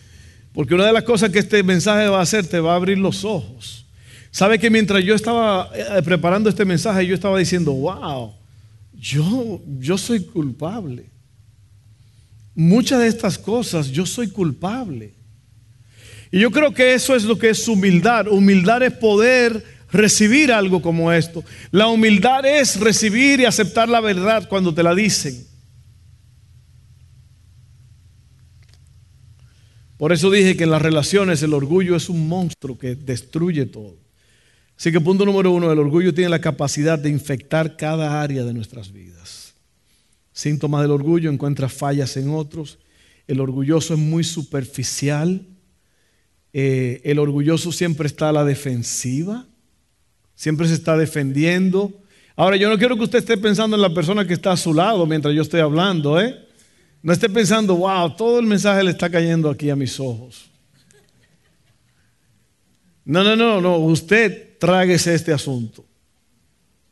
porque 0.54 0.74
una 0.74 0.86
de 0.86 0.92
las 0.94 1.02
cosas 1.02 1.30
que 1.30 1.40
este 1.40 1.62
mensaje 1.62 2.08
va 2.08 2.20
a 2.20 2.22
hacer 2.22 2.46
te 2.46 2.60
va 2.60 2.72
a 2.72 2.76
abrir 2.76 2.96
los 2.96 3.26
ojos. 3.26 3.84
Sabe 4.30 4.58
que 4.58 4.70
mientras 4.70 5.04
yo 5.04 5.14
estaba 5.14 5.70
eh, 5.74 6.02
preparando 6.02 6.48
este 6.48 6.64
mensaje, 6.64 7.06
yo 7.06 7.14
estaba 7.14 7.38
diciendo, 7.38 7.72
wow, 7.72 8.34
yo, 8.92 9.60
yo 9.78 9.98
soy 9.98 10.24
culpable 10.24 11.10
muchas 12.58 12.98
de 12.98 13.06
estas 13.06 13.38
cosas 13.38 13.88
yo 13.88 14.04
soy 14.04 14.28
culpable. 14.28 15.14
Y 16.32 16.40
yo 16.40 16.50
creo 16.50 16.74
que 16.74 16.92
eso 16.92 17.14
es 17.14 17.22
lo 17.22 17.38
que 17.38 17.50
es 17.50 17.68
humildad. 17.68 18.26
Humildad 18.26 18.82
es 18.82 18.92
poder 18.94 19.64
recibir 19.92 20.52
algo 20.52 20.82
como 20.82 21.10
esto. 21.12 21.44
La 21.70 21.86
humildad 21.86 22.44
es 22.44 22.78
recibir 22.80 23.40
y 23.40 23.44
aceptar 23.44 23.88
la 23.88 24.00
verdad 24.00 24.48
cuando 24.48 24.74
te 24.74 24.82
la 24.82 24.94
dicen. 24.94 25.46
Por 29.96 30.12
eso 30.12 30.30
dije 30.30 30.56
que 30.56 30.64
en 30.64 30.70
las 30.70 30.82
relaciones 30.82 31.42
el 31.42 31.54
orgullo 31.54 31.96
es 31.96 32.08
un 32.08 32.28
monstruo 32.28 32.76
que 32.76 32.96
destruye 32.96 33.66
todo. 33.66 33.96
Así 34.78 34.92
que 34.92 35.00
punto 35.00 35.24
número 35.24 35.50
uno, 35.50 35.72
el 35.72 35.78
orgullo 35.80 36.14
tiene 36.14 36.30
la 36.30 36.40
capacidad 36.40 36.98
de 36.98 37.10
infectar 37.10 37.76
cada 37.76 38.22
área 38.22 38.44
de 38.44 38.54
nuestras 38.54 38.92
vidas. 38.92 39.54
Síntoma 40.32 40.80
del 40.80 40.92
orgullo, 40.92 41.32
encuentra 41.32 41.68
fallas 41.68 42.16
en 42.16 42.30
otros. 42.30 42.78
El 43.26 43.40
orgulloso 43.40 43.94
es 43.94 43.98
muy 43.98 44.22
superficial. 44.22 45.44
Eh, 46.52 47.00
el 47.02 47.18
orgulloso 47.18 47.72
siempre 47.72 48.06
está 48.06 48.28
a 48.28 48.32
la 48.32 48.44
defensiva. 48.44 49.46
Siempre 50.36 50.68
se 50.68 50.74
está 50.74 50.96
defendiendo. 50.96 51.92
Ahora, 52.36 52.56
yo 52.56 52.70
no 52.70 52.78
quiero 52.78 52.96
que 52.96 53.02
usted 53.02 53.18
esté 53.18 53.36
pensando 53.36 53.74
en 53.74 53.82
la 53.82 53.92
persona 53.92 54.24
que 54.24 54.34
está 54.34 54.52
a 54.52 54.56
su 54.56 54.72
lado 54.72 55.04
mientras 55.06 55.34
yo 55.34 55.42
estoy 55.42 55.58
hablando, 55.58 56.20
¿eh? 56.20 56.38
No 57.02 57.12
esté 57.12 57.28
pensando, 57.28 57.74
wow, 57.74 58.14
todo 58.14 58.38
el 58.38 58.46
mensaje 58.46 58.84
le 58.84 58.92
está 58.92 59.10
cayendo 59.10 59.50
aquí 59.50 59.70
a 59.70 59.76
mis 59.76 59.98
ojos. 59.98 60.48
No, 63.04 63.24
no, 63.24 63.34
no, 63.34 63.60
no. 63.60 63.78
Usted 63.78 64.47
tráguese 64.58 65.14
este 65.14 65.32
asunto. 65.32 65.84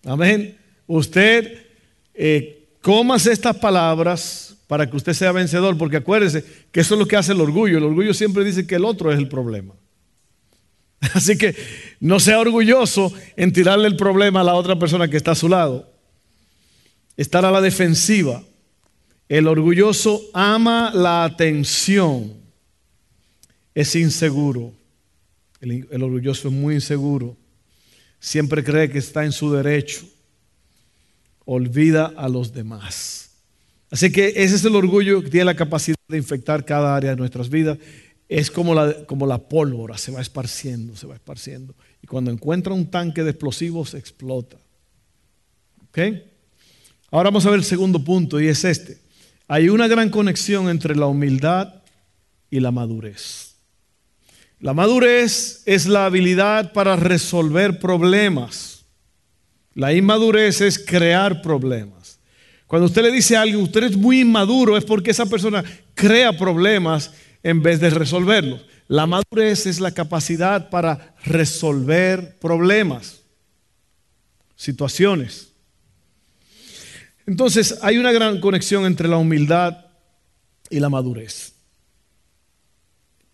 Amén. 0.05 0.57
Usted 0.87 1.67
eh, 2.15 2.67
estas 3.27 3.57
palabras 3.57 4.57
para 4.67 4.89
que 4.89 4.97
usted 4.97 5.13
sea 5.13 5.33
vencedor, 5.33 5.77
porque 5.77 5.99
acuérdese 5.99 6.45
que 6.71 6.81
eso 6.81 6.95
es 6.95 7.01
lo 7.01 7.07
que 7.07 7.17
hace 7.17 7.33
el 7.33 7.41
orgullo. 7.41 7.79
El 7.79 7.85
orgullo 7.85 8.15
siempre 8.15 8.45
dice 8.45 8.67
que 8.67 8.77
el 8.77 8.85
otro 8.85 9.13
es 9.13 9.19
el 9.19 9.29
problema. 9.29 9.75
Así 11.15 11.37
que 11.37 11.55
no 12.01 12.21
sea 12.21 12.39
orgulloso 12.39 13.13
en 13.37 13.53
tirarle 13.53 13.89
el 13.89 13.97
problema 13.97 14.41
a 14.41 14.45
la 14.45 14.55
otra 14.55 14.79
persona 14.79 15.09
que 15.09 15.17
está 15.17 15.33
a 15.33 15.37
su 15.37 15.49
lado. 15.49 15.93
Estar 17.17 17.45
a 17.45 17.51
la 17.51 17.61
defensiva. 17.61 18.43
El 19.29 19.47
orgulloso 19.47 20.23
ama 20.33 20.93
la 20.95 21.25
atención. 21.25 22.35
Es 23.75 23.95
inseguro. 23.97 24.73
El 25.61 26.03
orgulloso 26.03 26.49
es 26.49 26.55
muy 26.55 26.75
inseguro. 26.75 27.37
Siempre 28.21 28.65
cree 28.65 28.91
que 28.91 28.99
está 28.99 29.25
en 29.25 29.33
su 29.33 29.53
derecho. 29.53 30.07
Olvida 31.45 32.13
a 32.17 32.29
los 32.29 32.53
demás. 32.53 33.31
Así 33.91 34.11
que 34.11 34.29
ese 34.37 34.57
es 34.57 34.65
el 34.65 34.75
orgullo 34.75 35.23
que 35.23 35.31
tiene 35.31 35.45
la 35.45 35.55
capacidad 35.55 35.97
de 36.09 36.19
infectar 36.19 36.65
cada 36.65 36.97
área 36.97 37.11
de 37.11 37.17
nuestras 37.17 37.49
vidas. 37.49 37.79
Es 38.29 38.51
como 38.51 38.75
la, 38.75 39.07
como 39.07 39.27
la 39.27 39.39
pólvora, 39.39 39.97
se 39.97 40.11
va 40.11 40.21
esparciendo, 40.21 40.97
se 40.97 41.07
va 41.07 41.15
esparciendo. 41.15 41.75
Y 42.03 42.07
cuando 42.07 42.31
encuentra 42.31 42.75
un 42.75 42.91
tanque 42.91 43.23
de 43.23 43.31
explosivos, 43.31 43.95
explota. 43.95 44.57
¿Ok? 45.89 45.99
Ahora 47.11 47.31
vamos 47.31 47.47
a 47.47 47.51
ver 47.51 47.61
el 47.61 47.65
segundo 47.65 48.03
punto 48.03 48.41
y 48.41 48.49
es 48.49 48.65
este. 48.65 48.99
Hay 49.49 49.69
una 49.69 49.87
gran 49.87 50.11
conexión 50.11 50.69
entre 50.69 50.97
la 50.97 51.07
humildad 51.07 51.83
y 52.51 52.59
la 52.59 52.73
madurez. 52.73 53.56
La 54.59 54.73
madurez 54.73 55.63
es 55.67 55.87
la 55.87 56.07
habilidad 56.07 56.73
para 56.73 56.97
resolver 56.97 57.79
problemas. 57.79 58.85
La 59.75 59.93
inmadurez 59.93 60.63
es 60.63 60.79
crear 60.79 61.43
problemas. 61.43 62.19
Cuando 62.67 62.87
usted 62.87 63.03
le 63.03 63.13
dice 63.13 63.37
a 63.37 63.43
alguien, 63.43 63.61
usted 63.61 63.85
es 63.85 63.97
muy 63.97 64.21
inmaduro, 64.21 64.77
es 64.77 64.85
porque 64.85 65.11
esa 65.11 65.27
persona 65.27 65.63
crea 65.95 66.37
problemas 66.37 67.13
en 67.43 67.63
vez 67.63 67.81
de 67.81 67.91
resolverlos. 67.91 68.65
La 68.89 69.07
madurez 69.07 69.67
es 69.67 69.79
la 69.79 69.93
capacidad 69.93 70.71
para 70.71 71.15
resolver 71.25 72.39
problemas, 72.39 73.21
situaciones. 74.57 75.53
Entonces, 77.27 77.79
hay 77.83 77.99
una 77.99 78.13
gran 78.13 78.41
conexión 78.41 78.87
entre 78.87 79.09
la 79.09 79.17
humildad 79.17 79.87
y 80.71 80.81
la 80.81 80.89
madurez. 80.89 81.56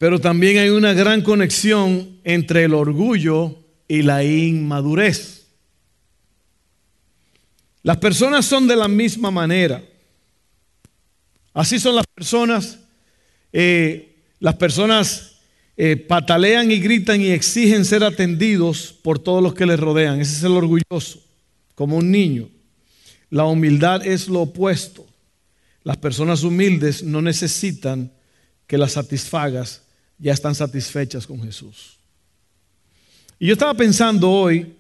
Pero 0.02 0.18
también 0.18 0.59
hay 0.59 0.68
una 0.68 0.94
gran 0.94 1.23
conexión 1.23 2.18
entre 2.25 2.64
el 2.64 2.75
orgullo 2.75 3.56
y 3.87 4.02
la 4.02 4.25
inmadurez. 4.25 5.47
Las 7.85 7.99
personas 7.99 8.44
son 8.44 8.66
de 8.66 8.75
la 8.75 8.88
misma 8.88 9.30
manera. 9.30 9.80
Así 11.54 11.78
son 11.78 11.94
las 11.94 12.06
personas. 12.12 12.80
Eh, 13.52 14.16
las 14.40 14.56
personas 14.56 15.37
eh, 15.76 15.94
patalean 15.94 16.73
y 16.73 16.80
gritan 16.80 17.21
y 17.21 17.28
exigen 17.30 17.85
ser 17.85 18.02
atendidos 18.02 18.92
por 19.04 19.21
todos 19.21 19.40
los 19.40 19.54
que 19.54 19.66
les 19.66 19.78
rodean. 19.78 20.21
Ese 20.21 20.38
es 20.38 20.42
el 20.42 20.56
orgulloso, 20.56 21.23
como 21.76 21.99
un 21.99 22.11
niño. 22.11 22.49
La 23.30 23.44
humildad 23.44 24.04
es 24.04 24.26
lo 24.26 24.40
opuesto. 24.40 25.06
Las 25.85 25.99
personas 25.99 26.42
humildes 26.42 27.04
no 27.04 27.23
necesitan 27.23 28.11
que 28.66 28.78
las 28.78 28.94
satisfagas, 28.94 29.82
ya 30.23 30.33
están 30.33 30.55
satisfechas 30.55 31.26
con 31.26 31.43
Jesús. 31.43 31.99
Y 33.41 33.49
yo 33.49 33.55
estaba 33.55 33.75
pensando 33.75 34.31
hoy, 34.31 34.76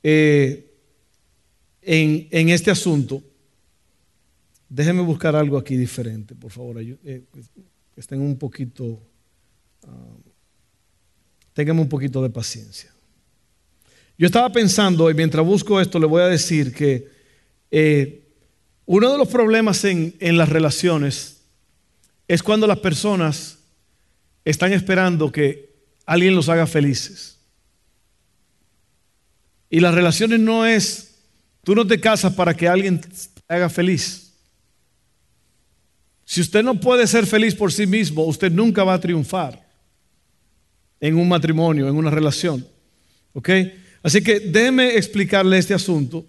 eh, 0.00 0.70
en, 1.82 2.48
este 2.48 2.70
asunto, 2.70 3.20
déjenme 4.68 5.02
buscar 5.02 5.34
algo 5.34 5.58
aquí 5.58 5.76
diferente, 5.76 6.36
por 6.36 6.52
favor. 6.52 6.80
Eh, 6.80 7.24
estén 7.96 8.20
un 8.20 8.38
poquito, 8.38 8.84
uh, 8.84 10.20
tengan 11.52 11.80
un 11.80 11.88
poquito 11.88 12.22
de 12.22 12.30
paciencia. 12.30 12.94
Yo 14.16 14.26
estaba 14.26 14.52
pensando, 14.52 15.10
y 15.10 15.14
mientras 15.14 15.44
busco 15.44 15.80
esto, 15.80 15.98
le 15.98 16.06
voy 16.06 16.22
a 16.22 16.28
decir 16.28 16.72
que 16.72 17.08
eh, 17.72 18.28
uno 18.86 19.10
de 19.10 19.18
los 19.18 19.26
problemas 19.26 19.84
en 19.84 20.36
las 20.36 20.48
relaciones 20.48 21.40
es 22.28 22.44
cuando 22.44 22.68
las 22.68 22.78
personas 22.78 23.58
están 24.44 24.72
esperando 24.72 25.32
que 25.32 25.74
alguien 26.06 26.34
los 26.34 26.48
haga 26.48 26.66
felices. 26.66 27.38
Y 29.70 29.80
las 29.80 29.94
relaciones 29.94 30.40
no 30.40 30.66
es 30.66 31.14
Tú 31.64 31.74
no 31.74 31.86
te 31.86 31.98
casas 31.98 32.34
para 32.34 32.54
que 32.54 32.68
alguien 32.68 33.00
te 33.00 33.08
haga 33.48 33.70
feliz. 33.70 34.32
Si 36.26 36.40
usted 36.42 36.62
no 36.62 36.78
puede 36.78 37.06
ser 37.06 37.26
feliz 37.26 37.54
por 37.54 37.72
sí 37.72 37.86
mismo, 37.86 38.24
usted 38.24 38.52
nunca 38.52 38.84
va 38.84 38.94
a 38.94 39.00
triunfar 39.00 39.66
en 41.00 41.16
un 41.16 41.26
matrimonio, 41.26 41.88
en 41.88 41.96
una 41.96 42.10
relación. 42.10 42.66
¿Ok? 43.32 43.48
Así 44.02 44.22
que 44.22 44.40
déjeme 44.40 44.96
explicarle 44.96 45.56
este 45.58 45.74
asunto. 45.74 46.26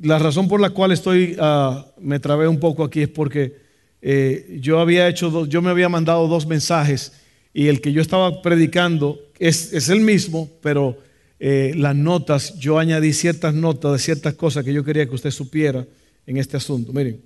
La 0.00 0.18
razón 0.18 0.46
por 0.46 0.60
la 0.60 0.70
cual 0.70 0.92
estoy, 0.92 1.36
ah, 1.40 1.86
me 1.98 2.20
trabé 2.20 2.46
un 2.46 2.60
poco 2.60 2.84
aquí 2.84 3.02
es 3.02 3.08
porque 3.08 3.67
eh, 4.00 4.58
yo 4.60 4.78
había 4.78 5.08
hecho, 5.08 5.46
yo 5.46 5.60
me 5.62 5.70
había 5.70 5.88
mandado 5.88 6.28
dos 6.28 6.46
mensajes 6.46 7.12
y 7.52 7.68
el 7.68 7.80
que 7.80 7.92
yo 7.92 8.00
estaba 8.00 8.42
predicando 8.42 9.18
es, 9.38 9.88
el 9.88 10.00
mismo, 10.00 10.48
pero 10.62 10.98
eh, 11.40 11.72
las 11.76 11.96
notas, 11.96 12.58
yo 12.58 12.78
añadí 12.78 13.12
ciertas 13.12 13.54
notas 13.54 13.92
de 13.92 13.98
ciertas 13.98 14.34
cosas 14.34 14.64
que 14.64 14.72
yo 14.72 14.84
quería 14.84 15.06
que 15.06 15.14
usted 15.14 15.30
supiera 15.30 15.84
en 16.26 16.36
este 16.36 16.56
asunto. 16.56 16.92
Miren, 16.92 17.20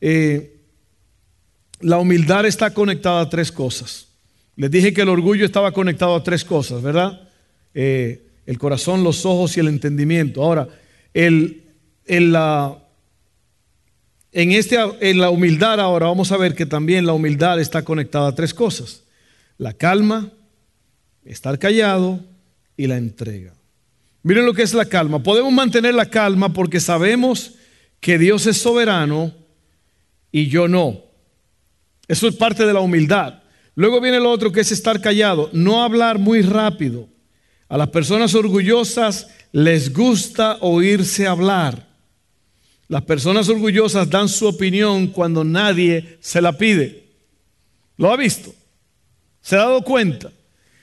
eh, 0.00 0.56
la 1.80 1.98
humildad 1.98 2.46
está 2.46 2.72
conectada 2.72 3.20
a 3.20 3.28
tres 3.28 3.52
cosas. 3.52 4.08
Les 4.56 4.70
dije 4.70 4.92
que 4.92 5.02
el 5.02 5.08
orgullo 5.08 5.44
estaba 5.44 5.72
conectado 5.72 6.14
a 6.14 6.22
tres 6.22 6.44
cosas, 6.44 6.82
¿verdad? 6.82 7.28
El 7.72 8.58
corazón, 8.58 9.04
los 9.04 9.24
ojos 9.24 9.56
y 9.56 9.60
el 9.60 9.68
entendimiento. 9.68 10.42
Ahora, 10.42 10.68
el, 11.14 11.62
en, 12.06 12.32
la, 12.32 12.76
en, 14.32 14.52
este, 14.52 14.76
en 15.00 15.18
la 15.18 15.30
humildad 15.30 15.80
ahora 15.80 16.06
vamos 16.06 16.30
a 16.32 16.36
ver 16.36 16.54
que 16.54 16.66
también 16.66 17.06
la 17.06 17.12
humildad 17.12 17.60
está 17.60 17.82
conectada 17.82 18.28
a 18.28 18.34
tres 18.34 18.54
cosas. 18.54 19.02
La 19.58 19.72
calma, 19.72 20.30
estar 21.24 21.58
callado 21.58 22.20
y 22.76 22.86
la 22.86 22.96
entrega. 22.96 23.54
Miren 24.22 24.46
lo 24.46 24.54
que 24.54 24.62
es 24.62 24.74
la 24.74 24.84
calma. 24.84 25.22
Podemos 25.22 25.52
mantener 25.52 25.94
la 25.94 26.06
calma 26.06 26.52
porque 26.52 26.80
sabemos 26.80 27.54
que 28.00 28.18
Dios 28.18 28.46
es 28.46 28.58
soberano 28.58 29.34
y 30.30 30.46
yo 30.48 30.68
no. 30.68 31.04
Eso 32.08 32.28
es 32.28 32.36
parte 32.36 32.66
de 32.66 32.72
la 32.72 32.80
humildad. 32.80 33.42
Luego 33.74 34.00
viene 34.00 34.20
lo 34.20 34.30
otro 34.30 34.52
que 34.52 34.60
es 34.60 34.72
estar 34.72 35.00
callado, 35.00 35.48
no 35.52 35.82
hablar 35.82 36.18
muy 36.18 36.42
rápido. 36.42 37.08
A 37.68 37.78
las 37.78 37.88
personas 37.88 38.34
orgullosas 38.34 39.28
les 39.52 39.92
gusta 39.92 40.58
oírse 40.60 41.26
hablar. 41.26 41.89
Las 42.90 43.02
personas 43.02 43.48
orgullosas 43.48 44.10
dan 44.10 44.28
su 44.28 44.48
opinión 44.48 45.06
cuando 45.06 45.44
nadie 45.44 46.18
se 46.18 46.42
la 46.42 46.58
pide. 46.58 47.04
¿Lo 47.96 48.12
ha 48.12 48.16
visto? 48.16 48.52
¿Se 49.40 49.54
ha 49.54 49.60
dado 49.60 49.82
cuenta? 49.82 50.32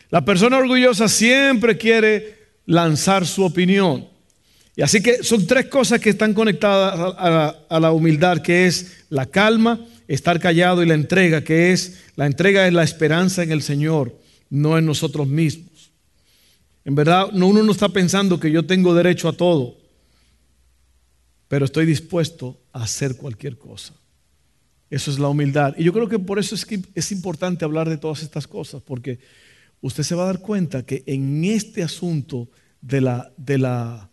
La 0.10 0.24
persona 0.24 0.58
orgullosa 0.58 1.10
siempre 1.10 1.78
quiere 1.78 2.38
lanzar 2.66 3.28
su 3.28 3.44
opinión. 3.44 4.08
Y 4.78 4.84
así 4.84 5.04
que 5.04 5.22
son 5.22 5.46
tres 5.46 5.66
cosas 5.66 6.00
que 6.00 6.12
están 6.12 6.34
conectadas 6.34 7.14
a 7.68 7.80
la, 7.82 7.92
humildad, 7.92 8.42
que 8.42 8.68
es 8.68 9.04
la 9.10 9.26
calma, 9.26 9.86
estar 10.08 10.40
callado 10.40 10.82
y 10.82 10.86
la 10.86 10.94
entrega, 10.94 11.44
que 11.44 11.74
es 11.74 12.06
la 12.16 12.26
entrega 12.26 12.66
es 12.68 12.74
la 12.74 12.84
esperanza 12.84 13.44
en 13.44 13.52
el 13.52 13.62
Señor, 13.62 14.18
no 14.50 14.78
en 14.78 14.86
nosotros 14.86 15.28
mismos. 15.28 15.92
En 16.86 16.96
verdad, 16.96 17.28
uno 17.34 17.64
no 17.64 17.72
está 17.74 17.90
pensando 17.90 18.40
que 18.40 18.50
yo 18.50 18.66
tengo 18.66 18.96
derecho 18.96 19.28
a 19.28 19.34
todo, 19.34 19.76
pero 21.48 21.66
estoy 21.66 21.86
dispuesto 21.86 22.60
a 22.74 22.84
hacer 22.84 23.18
cualquier 23.18 23.58
cosa. 23.58 23.94
Eso 24.90 25.12
es 25.12 25.20
la 25.20 25.28
humildad. 25.28 25.76
Y 25.78 25.84
yo 25.84 25.94
creo 25.94 26.08
que 26.08 26.20
por 26.20 26.40
eso 26.40 26.56
es 26.56 26.66
que 26.66 26.82
es 26.96 27.12
importante 27.12 27.66
hablar 27.66 27.90
de 27.90 27.98
todas 27.98 28.24
estas 28.24 28.48
cosas, 28.48 28.82
porque 28.82 29.20
usted 29.82 30.04
se 30.04 30.16
va 30.16 30.24
a 30.24 30.28
dar 30.28 30.40
cuenta 30.40 30.86
que 30.86 31.04
en 31.06 31.44
este 31.46 31.84
asunto 31.84 32.50
de 32.82 33.02
la, 33.02 33.32
de 33.38 33.58
la, 33.58 34.10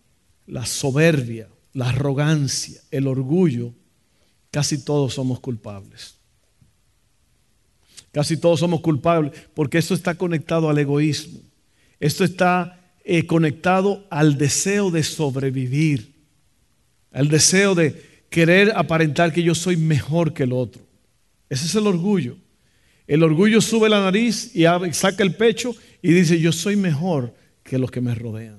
la 0.47 0.67
soberbia, 0.67 1.49
la 1.73 1.91
arrogancia, 1.91 2.81
el 2.91 3.07
orgullo, 3.07 3.73
casi 4.51 4.79
todos 4.79 5.15
somos 5.15 5.41
culpables. 5.41 6.17
Casi 8.13 8.37
todos 8.37 8.61
somos 8.61 8.81
culpables 8.81 9.33
porque 9.55 9.79
esto 9.79 9.93
está 9.93 10.15
conectado 10.15 10.71
al 10.71 10.79
egoísmo. 10.79 11.41
Esto 11.99 12.23
está 12.23 12.81
eh, 13.05 13.27
conectado 13.27 14.07
al 14.09 14.39
deseo 14.39 14.91
de 14.91 15.03
sobrevivir, 15.03 16.14
al 17.15 17.29
deseo 17.29 17.75
de 17.75 18.25
querer 18.29 18.73
aparentar 18.77 19.33
que 19.33 19.43
yo 19.43 19.55
soy 19.55 19.77
mejor 19.77 20.35
que 20.35 20.43
el 20.43 20.53
otro. 20.53 20.83
Ese 21.49 21.67
es 21.67 21.75
el 21.77 21.87
orgullo. 21.87 22.37
El 23.07 23.23
orgullo 23.23 23.61
sube 23.61 23.89
la 23.89 24.01
nariz 24.01 24.55
y 24.55 24.65
saca 24.93 25.23
el 25.23 25.35
pecho 25.37 25.75
y 26.03 26.13
dice, 26.13 26.39
yo 26.41 26.53
soy 26.53 26.77
mejor 26.77 27.33
que 27.63 27.79
los 27.79 27.91
que 27.91 28.01
me 28.01 28.15
rodean. 28.15 28.59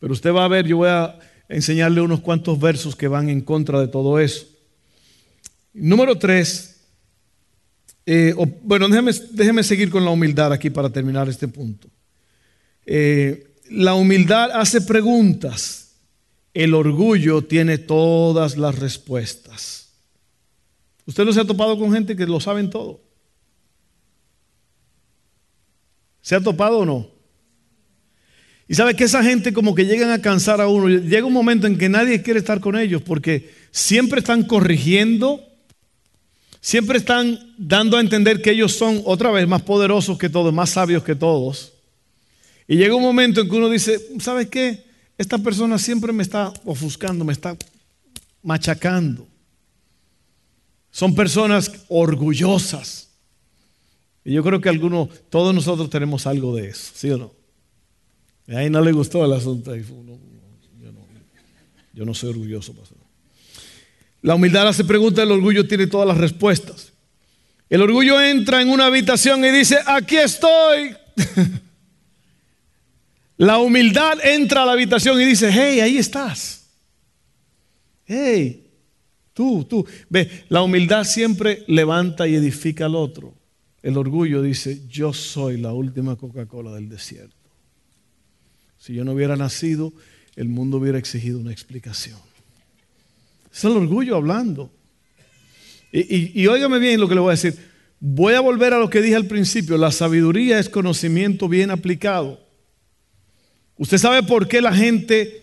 Pero 0.00 0.12
usted 0.12 0.32
va 0.32 0.44
a 0.44 0.48
ver, 0.48 0.66
yo 0.66 0.78
voy 0.78 0.88
a, 0.88 1.18
enseñarle 1.48 2.00
unos 2.00 2.20
cuantos 2.20 2.58
versos 2.58 2.96
que 2.96 3.06
van 3.06 3.28
en 3.28 3.40
contra 3.40 3.80
de 3.80 3.86
todo 3.86 4.18
eso. 4.18 4.46
Número 5.72 6.18
tres, 6.18 6.80
eh, 8.04 8.34
bueno, 8.62 8.88
déjeme, 8.88 9.62
seguir 9.62 9.90
con 9.90 10.04
la 10.04 10.10
humildad 10.10 10.52
aquí 10.52 10.70
para 10.70 10.90
terminar 10.90 11.28
este 11.28 11.46
punto. 11.46 11.88
Eh, 12.84 13.54
la 13.70 13.94
humildad 13.94 14.50
hace 14.52 14.80
preguntas, 14.80 15.85
el 16.56 16.72
orgullo 16.72 17.42
tiene 17.42 17.76
todas 17.76 18.56
las 18.56 18.78
respuestas. 18.78 19.90
¿Usted 21.04 21.26
no 21.26 21.32
se 21.34 21.40
ha 21.40 21.44
topado 21.44 21.78
con 21.78 21.92
gente 21.92 22.16
que 22.16 22.24
lo 22.24 22.40
saben 22.40 22.70
todo? 22.70 23.02
¿Se 26.22 26.34
ha 26.34 26.40
topado 26.40 26.78
o 26.78 26.86
no? 26.86 27.10
Y 28.66 28.74
sabe 28.74 28.96
que 28.96 29.04
esa 29.04 29.22
gente 29.22 29.52
como 29.52 29.74
que 29.74 29.84
llegan 29.84 30.10
a 30.10 30.22
cansar 30.22 30.62
a 30.62 30.68
uno. 30.68 30.88
Llega 30.88 31.26
un 31.26 31.34
momento 31.34 31.66
en 31.66 31.76
que 31.76 31.90
nadie 31.90 32.22
quiere 32.22 32.38
estar 32.38 32.58
con 32.60 32.74
ellos 32.74 33.02
porque 33.02 33.52
siempre 33.70 34.20
están 34.20 34.42
corrigiendo, 34.42 35.44
siempre 36.62 36.96
están 36.96 37.54
dando 37.58 37.98
a 37.98 38.00
entender 38.00 38.40
que 38.40 38.52
ellos 38.52 38.72
son 38.72 39.02
otra 39.04 39.30
vez 39.30 39.46
más 39.46 39.60
poderosos 39.60 40.16
que 40.16 40.30
todos, 40.30 40.54
más 40.54 40.70
sabios 40.70 41.04
que 41.04 41.14
todos. 41.14 41.74
Y 42.66 42.76
llega 42.76 42.94
un 42.94 43.02
momento 43.02 43.42
en 43.42 43.50
que 43.50 43.56
uno 43.56 43.68
dice, 43.68 44.00
¿sabes 44.20 44.48
qué? 44.48 44.85
Esta 45.18 45.38
persona 45.38 45.78
siempre 45.78 46.12
me 46.12 46.22
está 46.22 46.52
ofuscando, 46.64 47.24
me 47.24 47.32
está 47.32 47.56
machacando. 48.42 49.26
Son 50.90 51.14
personas 51.14 51.70
orgullosas. 51.88 53.08
Y 54.24 54.32
yo 54.32 54.42
creo 54.42 54.60
que 54.60 54.68
algunos, 54.68 55.08
todos 55.30 55.54
nosotros 55.54 55.88
tenemos 55.88 56.26
algo 56.26 56.54
de 56.56 56.68
eso, 56.68 56.92
¿sí 56.94 57.10
o 57.10 57.18
no? 57.18 57.32
A 58.48 58.58
ahí 58.58 58.70
no 58.70 58.80
le 58.80 58.92
gustó 58.92 59.24
el 59.24 59.32
asunto. 59.32 59.74
yo, 61.94 62.04
no, 62.04 62.14
soy 62.14 62.30
orgulloso. 62.30 62.74
La 64.22 64.34
humildad 64.34 64.68
hace 64.68 64.84
preguntas, 64.84 65.24
el 65.24 65.32
orgullo 65.32 65.66
tiene 65.66 65.86
todas 65.86 66.06
las 66.06 66.18
respuestas. 66.18 66.92
El 67.68 67.82
orgullo 67.82 68.20
entra 68.20 68.62
en 68.62 68.68
una 68.68 68.86
habitación 68.86 69.44
y 69.44 69.50
dice, 69.50 69.78
aquí 69.86 70.16
estoy. 70.16 70.96
la 73.36 73.58
humildad 73.58 74.18
entra 74.24 74.62
a 74.62 74.66
la 74.66 74.72
habitación 74.72 75.20
y 75.20 75.24
dice, 75.24 75.50
hey, 75.52 75.80
ahí 75.80 75.98
estás. 75.98 76.70
Hey, 78.06 78.70
tú, 79.34 79.64
tú. 79.64 79.86
Ve, 80.08 80.44
la 80.48 80.62
humildad 80.62 81.04
siempre 81.04 81.64
levanta 81.66 82.26
y 82.26 82.34
edifica 82.34 82.86
al 82.86 82.94
otro. 82.94 83.34
El 83.82 83.98
orgullo 83.98 84.42
dice, 84.42 84.82
yo 84.88 85.12
soy 85.12 85.58
la 85.58 85.72
última 85.72 86.16
Coca-Cola 86.16 86.72
del 86.72 86.88
desierto. 86.88 87.34
Si 88.78 88.94
yo 88.94 89.04
no 89.04 89.12
hubiera 89.12 89.36
nacido, 89.36 89.92
el 90.34 90.48
mundo 90.48 90.78
hubiera 90.78 90.98
exigido 90.98 91.38
una 91.38 91.52
explicación. 91.52 92.18
Es 93.52 93.64
el 93.64 93.72
orgullo 93.72 94.16
hablando. 94.16 94.70
Y, 95.92 96.40
y, 96.40 96.46
óigame 96.46 96.78
bien 96.78 97.00
lo 97.00 97.08
que 97.08 97.14
le 97.14 97.20
voy 97.20 97.30
a 97.30 97.32
decir. 97.32 97.56
Voy 98.00 98.34
a 98.34 98.40
volver 98.40 98.74
a 98.74 98.78
lo 98.78 98.90
que 98.90 99.00
dije 99.00 99.16
al 99.16 99.26
principio. 99.26 99.76
La 99.78 99.90
sabiduría 99.90 100.58
es 100.58 100.68
conocimiento 100.68 101.48
bien 101.48 101.70
aplicado. 101.70 102.45
Usted 103.78 103.98
sabe 103.98 104.22
por 104.22 104.48
qué 104.48 104.60
la 104.60 104.72
gente, 104.72 105.42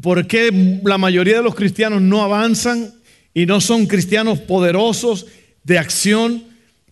por 0.00 0.26
qué 0.26 0.80
la 0.84 0.98
mayoría 0.98 1.36
de 1.36 1.42
los 1.42 1.54
cristianos 1.54 2.00
no 2.00 2.22
avanzan 2.22 2.94
y 3.34 3.46
no 3.46 3.60
son 3.60 3.86
cristianos 3.86 4.38
poderosos 4.40 5.26
de 5.64 5.78
acción 5.78 6.44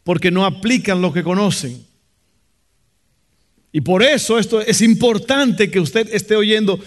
porque 0.02 0.30
no 0.30 0.44
aplican 0.44 1.00
lo 1.00 1.12
que 1.12 1.22
conocen. 1.22 1.84
Y 3.72 3.82
por 3.82 4.02
eso 4.02 4.38
esto 4.38 4.60
es 4.60 4.80
importante 4.80 5.70
que 5.70 5.78
usted 5.78 6.12
esté 6.12 6.34
oyendo. 6.34 6.80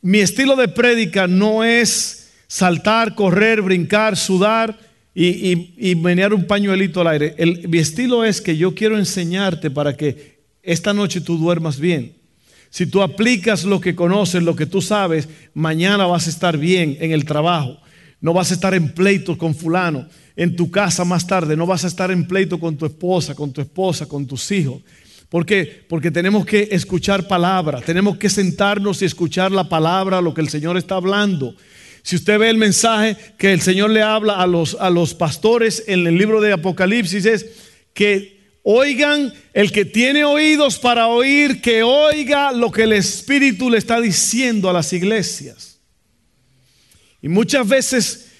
Mi 0.00 0.20
estilo 0.20 0.56
de 0.56 0.68
prédica 0.68 1.26
no 1.26 1.64
es 1.64 2.32
saltar, 2.46 3.14
correr, 3.14 3.60
brincar, 3.60 4.16
sudar 4.16 4.78
y, 5.14 5.94
menear 5.96 6.32
un 6.32 6.46
pañuelito 6.46 7.00
al 7.00 7.08
aire. 7.08 7.36
mi 7.68 7.78
estilo 7.78 8.24
es 8.24 8.40
que 8.40 8.56
yo 8.56 8.74
quiero 8.74 8.98
enseñarte 8.98 9.70
para 9.70 9.96
que 9.96 10.38
esta 10.62 10.94
noche 10.94 11.20
tú 11.20 11.36
duermas 11.36 11.78
bien. 11.78 12.23
Si 12.74 12.86
tú 12.86 13.02
aplicas 13.02 13.62
lo 13.62 13.80
que 13.80 13.94
conoces, 13.94 14.42
lo 14.42 14.56
que 14.56 14.66
tú 14.66 14.82
sabes, 14.82 15.28
mañana 15.54 16.06
vas 16.06 16.26
a 16.26 16.30
estar 16.30 16.58
bien 16.58 16.98
en 16.98 17.12
el 17.12 17.24
trabajo. 17.24 17.78
No 18.20 18.32
vas 18.32 18.50
a 18.50 18.54
estar 18.54 18.74
en 18.74 18.92
pleito 18.92 19.38
con 19.38 19.54
fulano 19.54 20.08
en 20.34 20.56
tu 20.56 20.72
casa 20.72 21.04
más 21.04 21.24
tarde, 21.24 21.56
no 21.56 21.68
vas 21.68 21.84
a 21.84 21.86
estar 21.86 22.10
en 22.10 22.26
pleito 22.26 22.58
con 22.58 22.76
tu 22.76 22.84
esposa, 22.84 23.36
con 23.36 23.52
tu 23.52 23.60
esposa, 23.60 24.06
con 24.06 24.26
tus 24.26 24.50
hijos. 24.50 24.82
¿Por 25.28 25.46
qué? 25.46 25.84
Porque 25.88 26.10
tenemos 26.10 26.44
que 26.44 26.66
escuchar 26.72 27.28
palabra, 27.28 27.80
tenemos 27.80 28.16
que 28.16 28.28
sentarnos 28.28 29.02
y 29.02 29.04
escuchar 29.04 29.52
la 29.52 29.68
palabra, 29.68 30.20
lo 30.20 30.34
que 30.34 30.40
el 30.40 30.48
Señor 30.48 30.76
está 30.76 30.96
hablando. 30.96 31.54
Si 32.02 32.16
usted 32.16 32.40
ve 32.40 32.50
el 32.50 32.58
mensaje 32.58 33.16
que 33.38 33.52
el 33.52 33.60
Señor 33.60 33.90
le 33.90 34.02
habla 34.02 34.42
a 34.42 34.48
los, 34.48 34.76
a 34.80 34.90
los 34.90 35.14
pastores 35.14 35.84
en 35.86 36.04
el 36.08 36.18
libro 36.18 36.40
de 36.40 36.52
Apocalipsis 36.52 37.24
es 37.24 37.46
que 37.94 38.33
oigan, 38.64 39.32
el 39.52 39.70
que 39.70 39.84
tiene 39.84 40.24
oídos 40.24 40.78
para 40.80 41.06
oír, 41.06 41.60
que 41.60 41.84
oiga 41.84 42.50
lo 42.50 42.72
que 42.72 42.82
el 42.82 42.94
Espíritu 42.94 43.70
le 43.70 43.78
está 43.78 44.00
diciendo 44.00 44.68
a 44.68 44.72
las 44.72 44.92
iglesias. 44.92 45.78
Y 47.22 47.28
muchas 47.28 47.68
veces 47.68 48.32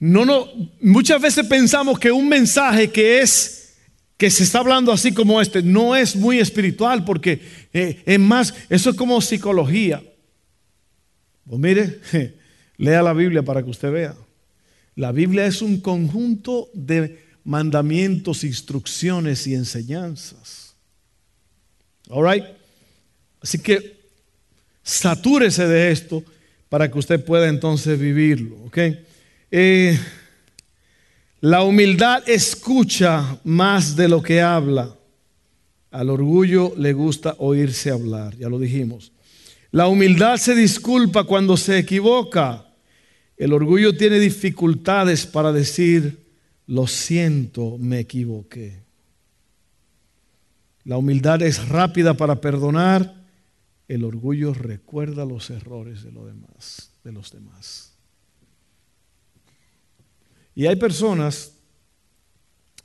no, 0.00 0.24
no, 0.24 0.48
muchas 0.80 1.20
veces 1.20 1.46
pensamos 1.46 1.98
que 1.98 2.12
un 2.12 2.28
mensaje 2.28 2.90
que 2.90 3.20
es 3.20 3.76
que 4.16 4.30
se 4.30 4.42
está 4.42 4.58
hablando 4.58 4.90
así 4.90 5.12
como 5.12 5.40
este 5.40 5.62
no 5.62 5.94
es 5.94 6.16
muy 6.16 6.40
espiritual 6.40 7.04
porque 7.04 7.40
eh, 7.72 8.02
es 8.04 8.18
más, 8.18 8.54
eso 8.68 8.90
es 8.90 8.96
como 8.96 9.20
psicología. 9.20 10.02
Pues 11.46 11.60
mire, 11.60 12.00
lea 12.76 13.02
la 13.02 13.12
Biblia 13.12 13.42
para 13.42 13.62
que 13.62 13.70
usted 13.70 13.92
vea. 13.92 14.16
La 14.96 15.12
Biblia 15.12 15.46
es 15.46 15.62
un 15.62 15.80
conjunto 15.80 16.68
de 16.74 17.27
mandamientos, 17.48 18.44
instrucciones 18.44 19.46
y 19.46 19.54
enseñanzas. 19.54 20.74
All 22.10 22.30
right? 22.30 22.44
Así 23.40 23.58
que 23.58 23.98
satúrese 24.82 25.66
de 25.66 25.90
esto 25.90 26.22
para 26.68 26.90
que 26.90 26.98
usted 26.98 27.24
pueda 27.24 27.48
entonces 27.48 27.98
vivirlo, 27.98 28.54
¿ok? 28.66 28.78
Eh, 29.50 29.98
la 31.40 31.62
humildad 31.62 32.22
escucha 32.28 33.38
más 33.44 33.96
de 33.96 34.08
lo 34.08 34.20
que 34.20 34.42
habla. 34.42 34.94
Al 35.90 36.10
orgullo 36.10 36.74
le 36.76 36.92
gusta 36.92 37.34
oírse 37.38 37.90
hablar, 37.90 38.36
ya 38.36 38.50
lo 38.50 38.58
dijimos. 38.58 39.10
La 39.70 39.88
humildad 39.88 40.36
se 40.36 40.54
disculpa 40.54 41.24
cuando 41.24 41.56
se 41.56 41.78
equivoca. 41.78 42.66
El 43.38 43.54
orgullo 43.54 43.96
tiene 43.96 44.18
dificultades 44.18 45.24
para 45.24 45.50
decir, 45.50 46.27
lo 46.68 46.86
siento, 46.86 47.78
me 47.78 48.00
equivoqué. 48.00 48.84
La 50.84 50.98
humildad 50.98 51.42
es 51.42 51.66
rápida 51.68 52.14
para 52.14 52.40
perdonar. 52.40 53.26
El 53.88 54.04
orgullo 54.04 54.52
recuerda 54.52 55.24
los 55.24 55.48
errores 55.48 56.02
de, 56.02 56.12
los 56.12 56.26
demás. 57.32 57.94
Y 60.54 60.66
hay 60.66 60.76
personas, 60.76 61.54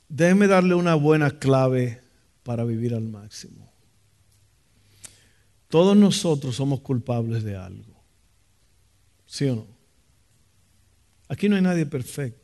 déjenme 0.08 0.46
darle 0.46 0.74
una 0.74 0.94
buena 0.94 1.38
clave 1.38 2.00
para 2.42 2.64
vivir 2.64 2.94
al 2.94 3.04
máximo. 3.04 3.70
Todos 5.68 5.94
nosotros 5.94 6.56
somos 6.56 6.80
culpables 6.80 7.44
de 7.44 7.56
algo. 7.56 8.02
¿Sí 9.26 9.44
o 9.46 9.56
no? 9.56 9.66
Aquí 11.28 11.50
no 11.50 11.56
hay 11.56 11.62
nadie 11.62 11.84
perfecto. 11.84 12.43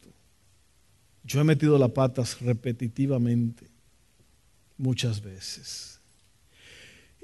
Yo 1.31 1.41
he 1.41 1.45
metido 1.45 1.79
las 1.79 1.93
patas 1.93 2.41
repetitivamente, 2.41 3.65
muchas 4.77 5.23
veces. 5.23 6.01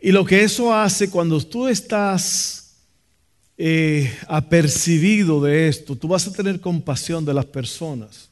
Y 0.00 0.12
lo 0.12 0.24
que 0.24 0.44
eso 0.44 0.72
hace 0.72 1.10
cuando 1.10 1.40
tú 1.40 1.66
estás 1.66 2.76
eh, 3.58 4.16
apercibido 4.28 5.40
de 5.40 5.66
esto, 5.66 5.96
tú 5.96 6.06
vas 6.06 6.24
a 6.28 6.32
tener 6.32 6.60
compasión 6.60 7.24
de 7.24 7.34
las 7.34 7.46
personas. 7.46 8.30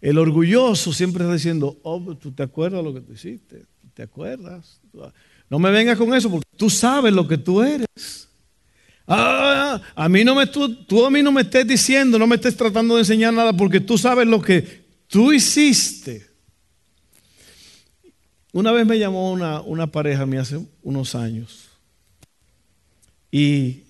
El 0.00 0.16
orgulloso 0.16 0.90
siempre 0.90 1.22
está 1.22 1.34
diciendo, 1.34 1.78
oh, 1.82 2.16
tú 2.16 2.32
te 2.32 2.42
acuerdas 2.42 2.82
lo 2.82 2.94
que 2.94 3.02
tú 3.02 3.12
hiciste, 3.12 3.66
te 3.92 4.04
acuerdas. 4.04 4.80
No 5.50 5.58
me 5.58 5.70
vengas 5.70 5.98
con 5.98 6.14
eso 6.14 6.30
porque 6.30 6.48
tú 6.56 6.70
sabes 6.70 7.12
lo 7.12 7.28
que 7.28 7.36
tú 7.36 7.62
eres. 7.62 8.26
Ah, 9.06 9.82
a 9.94 10.08
mí 10.08 10.24
no 10.24 10.34
me, 10.34 10.46
tú, 10.46 10.82
tú 10.84 11.04
a 11.04 11.10
mí 11.10 11.22
no 11.22 11.30
me 11.30 11.42
estés 11.42 11.66
diciendo, 11.66 12.18
no 12.18 12.26
me 12.26 12.36
estés 12.36 12.56
tratando 12.56 12.94
de 12.94 13.02
enseñar 13.02 13.34
nada 13.34 13.52
porque 13.52 13.80
tú 13.80 13.98
sabes 13.98 14.26
lo 14.26 14.40
que 14.40 14.79
tú 15.10 15.32
hiciste. 15.32 16.26
Una 18.52 18.72
vez 18.72 18.86
me 18.86 18.98
llamó 18.98 19.30
una, 19.30 19.60
una 19.60 19.92
pareja 19.92 20.22
a 20.22 20.40
hace 20.40 20.64
unos 20.82 21.14
años 21.14 21.68
y 23.30 23.84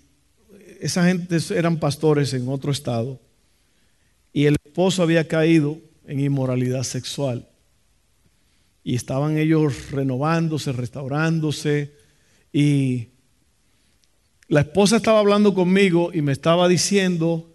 esa 0.81 1.05
gente 1.07 1.39
eran 1.55 1.79
pastores 1.79 2.35
en 2.35 2.49
otro 2.49 2.73
estado 2.73 3.21
y 4.33 4.47
el 4.47 4.57
esposo 4.65 5.03
había 5.03 5.29
caído 5.29 5.79
en 6.07 6.21
inmoralidad 6.21 6.83
sexual. 6.83 7.47
Y 8.83 8.95
estaban 8.95 9.39
ellos 9.39 9.91
renovándose, 9.91 10.73
restaurándose 10.73 11.93
y 12.53 13.09
la 14.49 14.61
esposa 14.61 14.97
estaba 14.97 15.21
hablando 15.21 15.55
conmigo 15.55 16.11
y 16.13 16.23
me 16.23 16.33
estaba 16.33 16.67
diciendo 16.67 17.50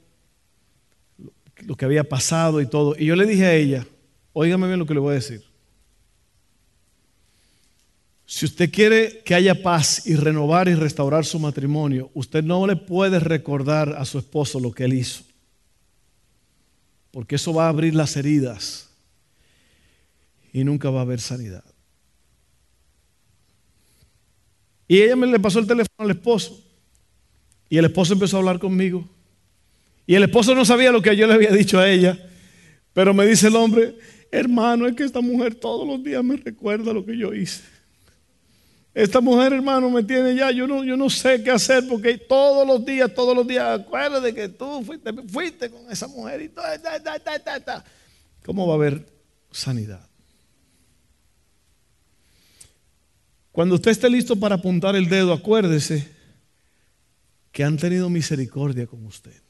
lo 1.62 1.76
que 1.76 1.86
había 1.86 2.04
pasado 2.04 2.62
y 2.62 2.68
todo. 2.68 2.96
Y 2.98 3.06
yo 3.06 3.16
le 3.16 3.26
dije 3.26 3.46
a 3.46 3.54
ella, 3.54 3.88
óigame 4.34 4.68
bien 4.68 4.80
lo 4.80 4.86
que 4.86 4.94
le 4.94 5.00
voy 5.00 5.12
a 5.12 5.16
decir. 5.16 5.44
Si 8.26 8.46
usted 8.46 8.72
quiere 8.72 9.22
que 9.24 9.36
haya 9.36 9.62
paz 9.62 10.08
y 10.08 10.16
renovar 10.16 10.68
y 10.68 10.74
restaurar 10.74 11.26
su 11.26 11.40
matrimonio, 11.40 12.10
usted 12.14 12.44
no 12.44 12.66
le 12.66 12.76
puede 12.76 13.20
recordar 13.20 13.96
a 13.98 14.04
su 14.04 14.18
esposo 14.18 14.60
lo 14.60 14.72
que 14.72 14.86
él 14.86 14.94
hizo. 14.94 15.24
Porque 17.12 17.36
eso 17.36 17.54
va 17.54 17.68
a 17.68 17.70
abrir 17.70 17.94
las 17.94 18.18
heridas 18.18 18.90
y 20.52 20.64
nunca 20.64 20.90
va 20.90 21.00
a 21.00 21.04
haber 21.04 21.22
sanidad. 21.22 21.64
Y 24.88 25.02
ella 25.02 25.16
me 25.16 25.28
le 25.28 25.40
pasó 25.40 25.60
el 25.60 25.68
teléfono 25.68 25.96
al 25.98 26.12
esposo. 26.12 26.62
Y 27.70 27.78
el 27.78 27.86
esposo 27.86 28.14
empezó 28.14 28.38
a 28.38 28.40
hablar 28.40 28.60
conmigo. 28.60 29.08
Y 30.08 30.16
el 30.16 30.24
esposo 30.24 30.54
no 30.54 30.66
sabía 30.66 30.92
lo 30.92 31.02
que 31.02 31.16
yo 31.16 31.28
le 31.28 31.34
había 31.34 31.52
dicho 31.52 31.80
a 31.80 31.90
ella. 31.90 32.18
Pero 32.94 33.14
me 33.14 33.26
dice 33.26 33.48
el 33.48 33.56
hombre, 33.56 33.96
hermano, 34.32 34.88
es 34.88 34.96
que 34.96 35.04
esta 35.04 35.22
mujer 35.22 35.56
todos 35.56 35.88
los 35.88 36.04
días 36.04 36.24
me 36.24 36.38
recuerda 36.38 36.94
lo 36.94 37.06
que 37.06 37.18
yo 37.18 37.34
hice. 37.34 37.64
Esta 38.94 39.20
mujer, 39.20 39.52
hermano, 39.52 39.90
me 39.90 40.04
tiene 40.04 40.34
ya, 40.36 40.52
yo 40.52 40.66
no, 40.68 40.86
yo 40.86 40.96
no 40.96 41.10
sé 41.10 41.44
qué 41.44 41.52
hacer 41.52 41.86
porque 41.86 42.18
todos 42.18 42.66
los 42.66 42.86
días, 42.86 43.14
todos 43.14 43.36
los 43.36 43.46
días, 43.46 43.82
acuérdate 43.82 44.34
que 44.34 44.48
tú 44.48 44.86
fuiste, 45.28 45.70
con 45.70 45.92
esa 45.92 46.08
mujer 46.08 46.44
y 46.44 46.50
todo, 46.50 46.64
¿Cómo 48.46 48.66
va 48.66 48.74
a 48.74 48.78
haber 48.78 49.06
sanidad? 49.52 50.08
Cuando 53.52 53.76
usted 53.76 53.92
esté 53.92 54.10
listo 54.10 54.38
para 54.38 54.56
apuntar 54.56 54.96
el 54.96 55.10
dedo, 55.10 55.34
acuérdese 55.34 56.10
que 57.52 57.66
han 57.66 57.76
tenido 57.76 58.10
misericordia 58.10 58.88
con 58.88 59.06
usted. 59.06 59.45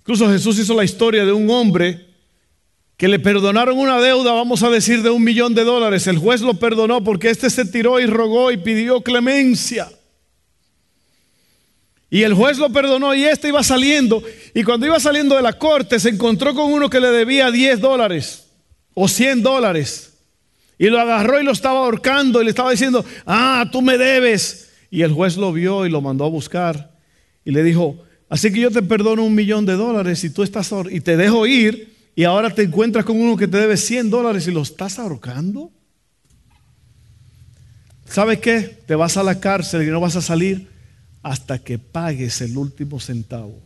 Incluso 0.00 0.28
Jesús 0.28 0.58
hizo 0.58 0.74
la 0.74 0.84
historia 0.84 1.24
de 1.24 1.32
un 1.32 1.48
hombre 1.50 2.06
que 2.96 3.08
le 3.08 3.18
perdonaron 3.18 3.78
una 3.78 3.98
deuda, 4.00 4.32
vamos 4.32 4.62
a 4.62 4.70
decir, 4.70 5.02
de 5.02 5.10
un 5.10 5.24
millón 5.24 5.54
de 5.54 5.64
dólares. 5.64 6.06
El 6.06 6.18
juez 6.18 6.42
lo 6.42 6.54
perdonó 6.54 7.02
porque 7.02 7.30
éste 7.30 7.48
se 7.48 7.64
tiró 7.64 7.98
y 7.98 8.06
rogó 8.06 8.52
y 8.52 8.58
pidió 8.58 9.00
clemencia. 9.02 9.88
Y 12.10 12.24
el 12.24 12.34
juez 12.34 12.58
lo 12.58 12.70
perdonó 12.70 13.14
y 13.14 13.24
este 13.24 13.48
iba 13.48 13.62
saliendo. 13.62 14.22
Y 14.52 14.64
cuando 14.64 14.84
iba 14.84 14.98
saliendo 14.98 15.36
de 15.36 15.42
la 15.42 15.54
corte 15.54 16.00
se 16.00 16.10
encontró 16.10 16.54
con 16.54 16.72
uno 16.72 16.90
que 16.90 17.00
le 17.00 17.08
debía 17.10 17.50
10 17.50 17.80
dólares 17.80 18.48
o 18.92 19.08
100 19.08 19.42
dólares. 19.42 20.18
Y 20.76 20.86
lo 20.88 21.00
agarró 21.00 21.40
y 21.40 21.44
lo 21.44 21.52
estaba 21.52 21.80
ahorcando 21.80 22.42
y 22.42 22.44
le 22.44 22.50
estaba 22.50 22.70
diciendo, 22.70 23.04
ah, 23.24 23.66
tú 23.70 23.80
me 23.80 23.96
debes. 23.96 24.70
Y 24.90 25.02
el 25.02 25.12
juez 25.12 25.36
lo 25.36 25.52
vio 25.52 25.86
y 25.86 25.90
lo 25.90 26.00
mandó 26.00 26.24
a 26.24 26.28
buscar 26.28 26.90
y 27.44 27.52
le 27.52 27.62
dijo, 27.62 28.02
así 28.30 28.50
que 28.50 28.60
yo 28.60 28.70
te 28.70 28.80
perdono 28.80 29.24
un 29.24 29.34
millón 29.34 29.66
de 29.66 29.74
dólares 29.74 30.24
y 30.24 30.30
tú 30.30 30.42
estás 30.42 30.72
y 30.90 31.00
te 31.00 31.18
dejo 31.18 31.46
ir 31.46 31.94
y 32.16 32.24
ahora 32.24 32.54
te 32.54 32.62
encuentras 32.62 33.04
con 33.04 33.20
uno 33.20 33.36
que 33.36 33.46
te 33.46 33.58
debe 33.58 33.76
100 33.76 34.08
dólares 34.08 34.46
y 34.46 34.50
lo 34.50 34.62
estás 34.62 34.98
ahorcando. 34.98 35.70
¿Sabes 38.06 38.40
qué? 38.40 38.82
Te 38.86 38.94
vas 38.94 39.16
a 39.16 39.22
la 39.22 39.38
cárcel 39.38 39.82
y 39.82 39.90
no 39.90 40.00
vas 40.00 40.16
a 40.16 40.22
salir 40.22 40.68
hasta 41.22 41.58
que 41.58 41.78
pagues 41.78 42.40
el 42.40 42.56
último 42.56 42.98
centavo 42.98 43.60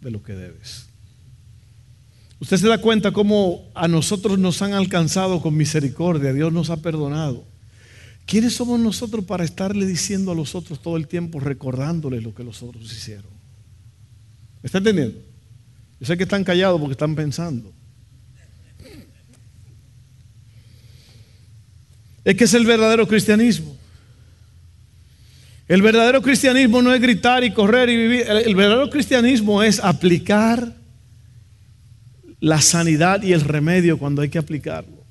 de 0.00 0.10
lo 0.10 0.22
que 0.22 0.34
debes. 0.34 0.86
Usted 2.40 2.56
se 2.56 2.68
da 2.68 2.78
cuenta 2.78 3.12
cómo 3.12 3.68
a 3.74 3.86
nosotros 3.88 4.38
nos 4.38 4.62
han 4.62 4.72
alcanzado 4.72 5.42
con 5.42 5.56
misericordia, 5.56 6.32
Dios 6.32 6.52
nos 6.52 6.70
ha 6.70 6.78
perdonado. 6.78 7.44
¿Quiénes 8.24 8.54
somos 8.54 8.80
nosotros 8.80 9.24
para 9.24 9.44
estarle 9.44 9.84
diciendo 9.84 10.32
a 10.32 10.34
los 10.34 10.54
otros 10.54 10.80
todo 10.80 10.96
el 10.96 11.06
tiempo, 11.06 11.40
recordándoles 11.40 12.22
lo 12.22 12.34
que 12.34 12.44
los 12.44 12.62
otros 12.62 12.84
hicieron? 12.84 13.39
¿Me 14.62 14.66
está 14.66 14.78
entendiendo? 14.78 15.18
Yo 15.98 16.06
sé 16.06 16.16
que 16.16 16.24
están 16.24 16.44
callados 16.44 16.80
porque 16.80 16.92
están 16.92 17.14
pensando. 17.14 17.72
Es 22.24 22.36
que 22.36 22.44
es 22.44 22.54
el 22.54 22.66
verdadero 22.66 23.06
cristianismo. 23.08 23.76
El 25.68 25.82
verdadero 25.82 26.20
cristianismo 26.20 26.82
no 26.82 26.92
es 26.92 27.00
gritar 27.00 27.44
y 27.44 27.52
correr 27.52 27.88
y 27.88 27.96
vivir. 27.96 28.26
El 28.28 28.54
verdadero 28.54 28.90
cristianismo 28.90 29.62
es 29.62 29.78
aplicar 29.78 30.74
la 32.40 32.60
sanidad 32.60 33.22
y 33.22 33.32
el 33.32 33.42
remedio 33.42 33.98
cuando 33.98 34.22
hay 34.22 34.28
que 34.28 34.38
aplicarlo. 34.38 35.04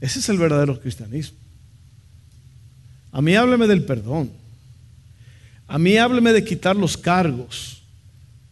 Ese 0.00 0.20
es 0.20 0.28
el 0.28 0.38
verdadero 0.38 0.80
cristianismo. 0.80 1.36
A 3.12 3.20
mí 3.20 3.34
hábleme 3.34 3.66
del 3.66 3.84
perdón. 3.84 4.30
A 5.70 5.78
mí 5.78 5.96
hábleme 5.96 6.32
de 6.32 6.42
quitar 6.42 6.74
los 6.74 6.96
cargos. 6.96 7.80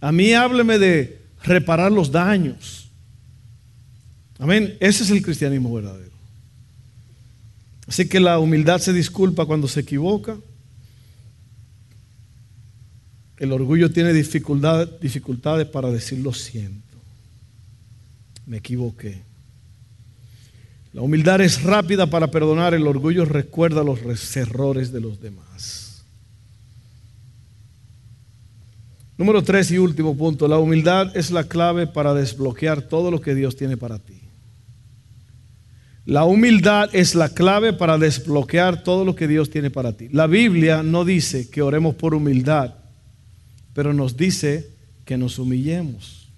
A 0.00 0.12
mí 0.12 0.34
hábleme 0.34 0.78
de 0.78 1.20
reparar 1.42 1.90
los 1.90 2.12
daños. 2.12 2.88
Amén. 4.38 4.76
Ese 4.78 5.02
es 5.02 5.10
el 5.10 5.20
cristianismo 5.20 5.74
verdadero. 5.74 6.12
Así 7.88 8.08
que 8.08 8.20
la 8.20 8.38
humildad 8.38 8.78
se 8.78 8.92
disculpa 8.92 9.46
cuando 9.46 9.66
se 9.66 9.80
equivoca. 9.80 10.36
El 13.36 13.50
orgullo 13.50 13.90
tiene 13.90 14.12
dificultades 14.12 15.66
para 15.66 15.90
decir 15.90 16.20
lo 16.20 16.32
siento. 16.32 16.86
Me 18.46 18.58
equivoqué. 18.58 19.22
La 20.92 21.02
humildad 21.02 21.40
es 21.40 21.64
rápida 21.64 22.08
para 22.08 22.30
perdonar, 22.30 22.74
el 22.74 22.86
orgullo 22.86 23.24
recuerda 23.24 23.82
los 23.82 24.36
errores 24.36 24.92
de 24.92 25.00
los 25.00 25.20
demás. 25.20 25.87
Número 29.18 29.42
tres 29.42 29.72
y 29.72 29.78
último 29.78 30.16
punto, 30.16 30.46
la 30.46 30.58
humildad 30.58 31.16
es 31.16 31.32
la 31.32 31.42
clave 31.42 31.88
para 31.88 32.14
desbloquear 32.14 32.82
todo 32.82 33.10
lo 33.10 33.20
que 33.20 33.34
Dios 33.34 33.56
tiene 33.56 33.76
para 33.76 33.98
ti. 33.98 34.14
La 36.06 36.24
humildad 36.24 36.88
es 36.92 37.16
la 37.16 37.28
clave 37.28 37.72
para 37.72 37.98
desbloquear 37.98 38.84
todo 38.84 39.04
lo 39.04 39.16
que 39.16 39.26
Dios 39.26 39.50
tiene 39.50 39.70
para 39.70 39.92
ti. 39.96 40.08
La 40.12 40.28
Biblia 40.28 40.84
no 40.84 41.04
dice 41.04 41.50
que 41.50 41.62
oremos 41.62 41.96
por 41.96 42.14
humildad, 42.14 42.76
pero 43.74 43.92
nos 43.92 44.16
dice 44.16 44.70
que 45.04 45.18
nos 45.18 45.40
humillemos. 45.40 46.28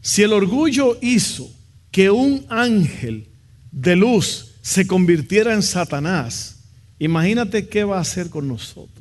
Si 0.00 0.22
el 0.22 0.32
orgullo 0.32 0.96
hizo 1.02 1.48
que 1.90 2.10
un 2.10 2.46
ángel 2.48 3.28
de 3.70 3.96
luz 3.96 4.54
se 4.62 4.86
convirtiera 4.86 5.52
en 5.52 5.62
Satanás, 5.62 6.56
imagínate 6.98 7.68
qué 7.68 7.84
va 7.84 7.98
a 7.98 8.00
hacer 8.00 8.30
con 8.30 8.48
nosotros. 8.48 8.95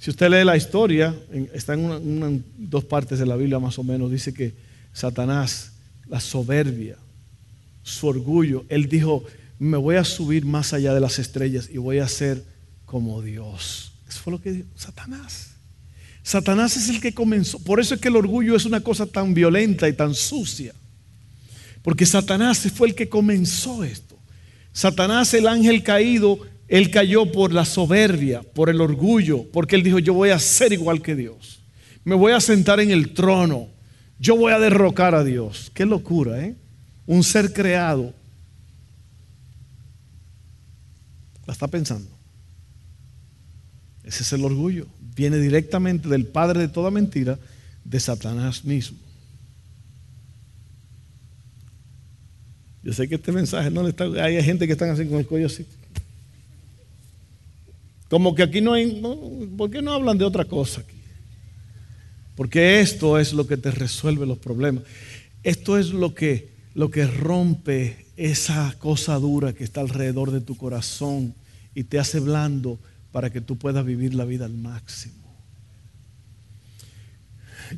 Si 0.00 0.08
usted 0.08 0.30
lee 0.30 0.44
la 0.44 0.56
historia, 0.56 1.14
está 1.52 1.74
en 1.74 2.42
dos 2.56 2.86
partes 2.86 3.18
de 3.18 3.26
la 3.26 3.36
Biblia 3.36 3.58
más 3.58 3.78
o 3.78 3.84
menos, 3.84 4.10
dice 4.10 4.32
que 4.32 4.54
Satanás, 4.94 5.72
la 6.08 6.20
soberbia, 6.20 6.96
su 7.82 8.06
orgullo, 8.06 8.64
él 8.70 8.88
dijo, 8.88 9.22
me 9.58 9.76
voy 9.76 9.96
a 9.96 10.04
subir 10.04 10.46
más 10.46 10.72
allá 10.72 10.94
de 10.94 11.00
las 11.00 11.18
estrellas 11.18 11.68
y 11.70 11.76
voy 11.76 11.98
a 11.98 12.08
ser 12.08 12.42
como 12.86 13.20
Dios. 13.20 13.92
Eso 14.08 14.20
fue 14.20 14.32
lo 14.32 14.40
que 14.40 14.52
dijo 14.52 14.68
Satanás. 14.74 15.50
Satanás 16.22 16.78
es 16.78 16.88
el 16.88 16.98
que 17.02 17.12
comenzó. 17.12 17.58
Por 17.58 17.78
eso 17.78 17.94
es 17.94 18.00
que 18.00 18.08
el 18.08 18.16
orgullo 18.16 18.56
es 18.56 18.64
una 18.64 18.80
cosa 18.80 19.04
tan 19.04 19.34
violenta 19.34 19.86
y 19.86 19.92
tan 19.92 20.14
sucia. 20.14 20.72
Porque 21.82 22.06
Satanás 22.06 22.60
fue 22.74 22.88
el 22.88 22.94
que 22.94 23.10
comenzó 23.10 23.84
esto. 23.84 24.16
Satanás, 24.72 25.34
el 25.34 25.46
ángel 25.46 25.82
caído, 25.82 26.38
él 26.70 26.90
cayó 26.90 27.30
por 27.30 27.52
la 27.52 27.66
soberbia, 27.66 28.42
por 28.42 28.70
el 28.70 28.80
orgullo, 28.80 29.44
porque 29.52 29.76
él 29.76 29.82
dijo, 29.82 29.98
yo 29.98 30.14
voy 30.14 30.30
a 30.30 30.38
ser 30.38 30.72
igual 30.72 31.02
que 31.02 31.14
Dios. 31.14 31.60
Me 32.04 32.14
voy 32.14 32.32
a 32.32 32.40
sentar 32.40 32.80
en 32.80 32.90
el 32.90 33.12
trono. 33.12 33.68
Yo 34.18 34.36
voy 34.36 34.52
a 34.52 34.58
derrocar 34.58 35.14
a 35.14 35.22
Dios. 35.22 35.70
Qué 35.74 35.84
locura, 35.84 36.42
¿eh? 36.42 36.56
Un 37.06 37.22
ser 37.24 37.52
creado. 37.52 38.14
La 41.46 41.52
está 41.52 41.68
pensando. 41.68 42.08
Ese 44.04 44.22
es 44.22 44.32
el 44.32 44.44
orgullo 44.44 44.86
viene 45.20 45.36
directamente 45.38 46.08
del 46.08 46.24
padre 46.24 46.60
de 46.60 46.68
toda 46.68 46.90
mentira, 46.90 47.38
de 47.84 48.00
Satanás 48.00 48.64
mismo. 48.64 48.96
Yo 52.82 52.94
sé 52.94 53.06
que 53.06 53.16
este 53.16 53.30
mensaje 53.30 53.70
no 53.70 53.82
le 53.82 53.90
está. 53.90 54.04
Hay 54.04 54.42
gente 54.42 54.66
que 54.66 54.72
están 54.72 54.88
así 54.88 55.04
con 55.04 55.18
el 55.18 55.26
cuello 55.26 55.46
así. 55.46 55.66
Como 58.10 58.34
que 58.34 58.42
aquí 58.42 58.60
no 58.60 58.72
hay. 58.72 59.00
¿Por 59.56 59.70
qué 59.70 59.80
no 59.80 59.92
hablan 59.92 60.18
de 60.18 60.24
otra 60.24 60.44
cosa 60.44 60.80
aquí? 60.80 60.96
Porque 62.34 62.80
esto 62.80 63.18
es 63.18 63.32
lo 63.32 63.46
que 63.46 63.56
te 63.56 63.70
resuelve 63.70 64.26
los 64.26 64.38
problemas. 64.38 64.82
Esto 65.44 65.78
es 65.78 65.90
lo 65.90 66.12
que, 66.12 66.50
lo 66.74 66.90
que 66.90 67.06
rompe 67.06 68.06
esa 68.16 68.74
cosa 68.78 69.14
dura 69.18 69.52
que 69.52 69.62
está 69.62 69.80
alrededor 69.80 70.32
de 70.32 70.40
tu 70.40 70.56
corazón 70.56 71.34
y 71.74 71.84
te 71.84 72.00
hace 72.00 72.18
blando 72.18 72.80
para 73.12 73.30
que 73.30 73.40
tú 73.40 73.56
puedas 73.56 73.84
vivir 73.84 74.14
la 74.14 74.24
vida 74.24 74.44
al 74.44 74.54
máximo. 74.54 75.14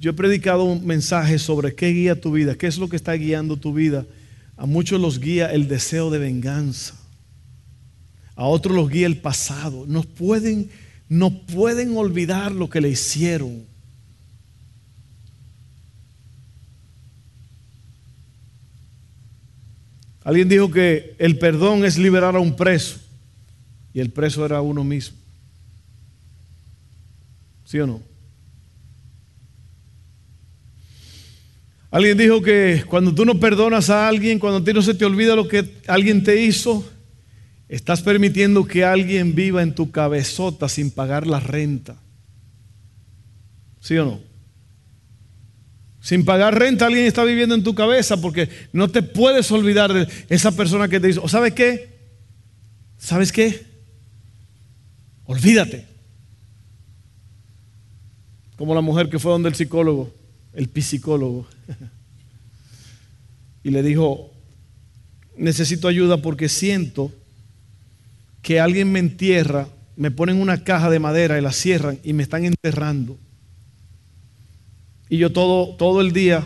Yo 0.01 0.13
he 0.13 0.15
predicado 0.15 0.65
un 0.65 0.87
mensaje 0.87 1.39
sobre 1.39 1.75
qué 1.75 1.89
guía 1.89 2.19
tu 2.19 2.33
vida, 2.33 2.55
qué 2.55 2.67
es 2.67 2.79
lo 2.79 2.89
que 2.89 2.97
está 2.97 3.13
guiando 3.13 3.59
tu 3.59 3.75
vida 3.75 4.07
A 4.57 4.65
muchos 4.65 4.99
los 4.99 5.21
guía 5.21 5.53
el 5.53 5.69
deseo 5.69 6.09
de 6.11 6.19
venganza. 6.19 7.02
A 8.35 8.47
otros 8.47 8.75
los 8.75 8.89
guía 8.89 9.07
el 9.07 9.19
pasado. 9.19 9.85
No 9.87 10.03
pueden, 10.03 10.71
no 11.09 11.31
pueden 11.47 11.97
olvidar 11.97 12.53
lo 12.53 12.71
que 12.71 12.81
le 12.81 12.91
hicieron. 12.91 13.65
Alguien 20.25 20.49
dijo 20.49 20.71
que 20.71 21.17
el 21.19 21.39
perdón 21.39 21.85
es 21.85 21.99
liberar 21.99 22.37
a 22.37 22.41
un 22.41 22.55
preso 22.55 23.01
y 23.93 24.01
el 24.01 24.11
preso 24.11 24.47
era 24.47 24.61
uno 24.61 24.85
mismo. 24.85 25.17
¿Sí 27.65 27.79
o 27.81 27.87
no? 27.87 28.01
Alguien 31.91 32.17
dijo 32.17 32.41
que 32.41 32.85
cuando 32.89 33.15
tú 33.15 33.25
no 33.25 33.39
perdonas 33.39 33.91
a 33.91 34.09
alguien, 34.09 34.39
cuando 34.39 34.59
a 34.59 34.65
ti 34.65 34.73
no 34.73 34.81
se 34.81 34.95
te 34.95 35.05
olvida 35.05 35.37
lo 35.37 35.47
que 35.47 35.69
alguien 35.87 36.25
te 36.25 36.43
hizo, 36.43 36.91
estás 37.73 38.03
permitiendo 38.03 38.67
que 38.67 38.85
alguien 38.85 39.35
viva 39.35 39.63
en 39.63 39.75
tu 39.75 39.91
cabezota 39.91 40.69
sin 40.69 40.91
pagar 40.91 41.27
la 41.27 41.41
renta. 41.41 41.97
¿Sí 43.81 43.97
o 43.97 44.05
no? 44.05 44.21
Sin 45.99 46.27
pagar 46.27 46.59
renta 46.59 46.85
alguien 46.85 47.07
está 47.07 47.25
viviendo 47.25 47.55
en 47.55 47.63
tu 47.63 47.75
cabeza 47.75 48.21
porque 48.21 48.51
no 48.75 48.89
te 48.89 49.01
puedes 49.01 49.51
olvidar 49.51 49.91
de 49.95 50.07
esa 50.29 50.53
persona 50.53 50.87
que 50.89 51.01
te 51.01 51.09
hizo. 51.09 51.23
¿O 51.23 51.29
sabes 51.31 51.55
qué? 51.55 51.97
¿Sabes 52.99 53.33
qué? 53.33 53.65
Olvídate. 55.25 55.87
Como 58.57 58.75
la 58.75 58.83
mujer 58.83 59.09
que 59.09 59.19
fue 59.19 59.33
donde 59.33 59.49
el 59.49 59.55
psicólogo, 59.55 60.13
el 60.53 60.69
psicólogo, 60.69 61.47
y 63.65 63.71
le 63.71 63.83
dijo, 63.83 64.31
necesito 65.39 65.89
ayuda 65.89 66.19
porque 66.19 66.51
siento 66.51 67.11
que 68.43 68.61
alguien 68.61 68.91
me 68.91 68.99
entierra, 68.99 69.69
me 69.97 70.11
ponen 70.11 70.41
una 70.41 70.65
caja 70.65 70.91
de 70.91 70.99
madera 70.99 71.39
y 71.39 71.43
la 71.43 71.53
cierran 71.53 71.99
y 72.03 72.13
me 72.13 72.25
están 72.25 72.45
enterrando. 72.45 73.19
Y 75.09 75.19
yo 75.19 75.33
todo, 75.33 75.77
todo 75.77 76.01
el 76.01 76.13
día 76.13 76.45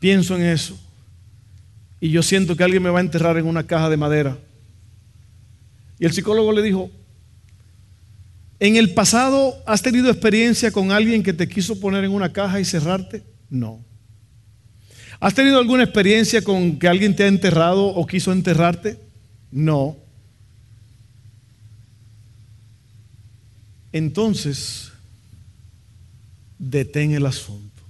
pienso 0.00 0.36
en 0.36 0.42
eso. 0.42 0.78
Y 2.00 2.10
yo 2.10 2.22
siento 2.22 2.56
que 2.56 2.64
alguien 2.64 2.82
me 2.82 2.90
va 2.90 2.98
a 2.98 3.02
enterrar 3.02 3.36
en 3.36 3.46
una 3.46 3.66
caja 3.66 3.88
de 3.88 3.96
madera. 3.96 4.38
Y 5.98 6.06
el 6.06 6.12
psicólogo 6.12 6.50
le 6.52 6.62
dijo, 6.62 6.90
¿en 8.58 8.76
el 8.76 8.94
pasado 8.94 9.62
has 9.66 9.82
tenido 9.82 10.10
experiencia 10.10 10.72
con 10.72 10.90
alguien 10.90 11.22
que 11.22 11.34
te 11.34 11.46
quiso 11.46 11.78
poner 11.78 12.04
en 12.04 12.12
una 12.12 12.32
caja 12.32 12.58
y 12.58 12.64
cerrarte? 12.64 13.22
No. 13.50 13.84
¿Has 15.20 15.34
tenido 15.34 15.58
alguna 15.58 15.84
experiencia 15.84 16.42
con 16.42 16.78
que 16.78 16.88
alguien 16.88 17.14
te 17.14 17.24
ha 17.24 17.28
enterrado 17.28 17.84
o 17.86 18.06
quiso 18.06 18.32
enterrarte? 18.32 18.98
No. 19.50 19.99
Entonces, 23.92 24.92
detén 26.58 27.12
el 27.12 27.26
asunto. 27.26 27.82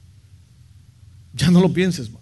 Ya 1.32 1.50
no 1.50 1.60
lo 1.60 1.72
pienses 1.72 2.10
más. 2.10 2.20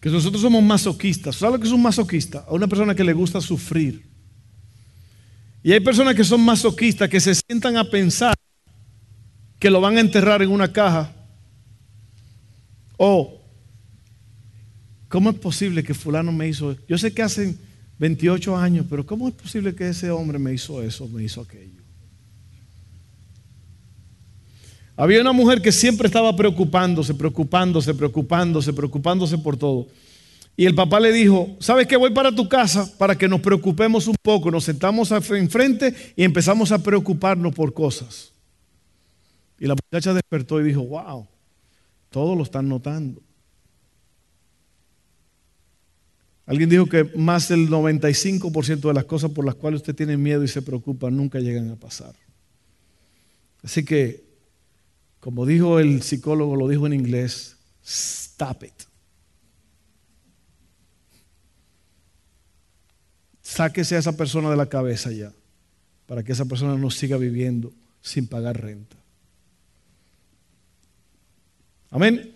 Que 0.00 0.10
nosotros 0.10 0.40
somos 0.40 0.62
masoquistas. 0.62 1.36
¿Sabes 1.36 1.54
lo 1.54 1.60
que 1.60 1.66
es 1.66 1.72
un 1.72 1.82
masoquista? 1.82 2.44
A 2.48 2.52
una 2.52 2.66
persona 2.66 2.94
que 2.94 3.04
le 3.04 3.12
gusta 3.12 3.40
sufrir. 3.40 4.06
Y 5.62 5.72
hay 5.72 5.80
personas 5.80 6.14
que 6.14 6.24
son 6.24 6.40
masoquistas 6.40 7.08
que 7.08 7.20
se 7.20 7.34
sientan 7.34 7.76
a 7.76 7.84
pensar 7.84 8.34
que 9.58 9.70
lo 9.70 9.80
van 9.80 9.96
a 9.96 10.00
enterrar 10.00 10.40
en 10.42 10.50
una 10.50 10.72
caja. 10.72 11.12
O, 12.96 13.40
¿cómo 15.08 15.30
es 15.30 15.36
posible 15.36 15.82
que 15.82 15.94
fulano 15.94 16.32
me 16.32 16.48
hizo? 16.48 16.76
Yo 16.86 16.96
sé 16.96 17.12
que 17.12 17.22
hace 17.22 17.56
28 17.98 18.56
años, 18.56 18.86
pero 18.88 19.04
¿cómo 19.04 19.28
es 19.28 19.34
posible 19.34 19.74
que 19.74 19.88
ese 19.88 20.10
hombre 20.10 20.38
me 20.38 20.54
hizo 20.54 20.82
eso, 20.82 21.08
me 21.08 21.24
hizo 21.24 21.40
aquello? 21.40 21.77
Había 24.98 25.20
una 25.20 25.30
mujer 25.30 25.62
que 25.62 25.70
siempre 25.70 26.08
estaba 26.08 26.34
preocupándose, 26.34 27.14
preocupándose, 27.14 27.94
preocupándose, 27.94 28.72
preocupándose 28.72 29.38
por 29.38 29.56
todo. 29.56 29.86
Y 30.56 30.66
el 30.66 30.74
papá 30.74 30.98
le 30.98 31.12
dijo, 31.12 31.56
¿sabes 31.60 31.86
qué? 31.86 31.96
Voy 31.96 32.10
para 32.10 32.34
tu 32.34 32.48
casa 32.48 32.92
para 32.98 33.16
que 33.16 33.28
nos 33.28 33.40
preocupemos 33.40 34.08
un 34.08 34.16
poco. 34.20 34.50
Nos 34.50 34.64
sentamos 34.64 35.12
enfrente 35.12 35.94
y 36.16 36.24
empezamos 36.24 36.72
a 36.72 36.82
preocuparnos 36.82 37.54
por 37.54 37.72
cosas. 37.72 38.32
Y 39.60 39.68
la 39.68 39.76
muchacha 39.76 40.12
despertó 40.12 40.60
y 40.60 40.64
dijo, 40.64 40.82
wow, 40.82 41.28
todos 42.10 42.36
lo 42.36 42.42
están 42.42 42.68
notando. 42.68 43.22
Alguien 46.44 46.70
dijo 46.70 46.86
que 46.86 47.04
más 47.14 47.48
del 47.48 47.68
95% 47.70 48.80
de 48.80 48.94
las 48.94 49.04
cosas 49.04 49.30
por 49.30 49.46
las 49.46 49.54
cuales 49.54 49.82
usted 49.82 49.94
tiene 49.94 50.16
miedo 50.16 50.42
y 50.42 50.48
se 50.48 50.60
preocupa 50.60 51.08
nunca 51.08 51.38
llegan 51.38 51.70
a 51.70 51.76
pasar. 51.76 52.16
Así 53.62 53.84
que 53.84 54.27
como 55.20 55.46
dijo 55.46 55.78
el 55.78 56.02
psicólogo, 56.02 56.56
lo 56.56 56.68
dijo 56.68 56.86
en 56.86 56.92
inglés, 56.92 57.56
stop 57.84 58.64
it. 58.64 58.72
Sáquese 63.42 63.96
a 63.96 63.98
esa 63.98 64.16
persona 64.16 64.50
de 64.50 64.56
la 64.56 64.66
cabeza 64.66 65.10
ya, 65.10 65.32
para 66.06 66.22
que 66.22 66.32
esa 66.32 66.44
persona 66.44 66.76
no 66.76 66.90
siga 66.90 67.16
viviendo 67.16 67.72
sin 68.00 68.28
pagar 68.28 68.60
renta. 68.60 68.96
Amén. 71.90 72.34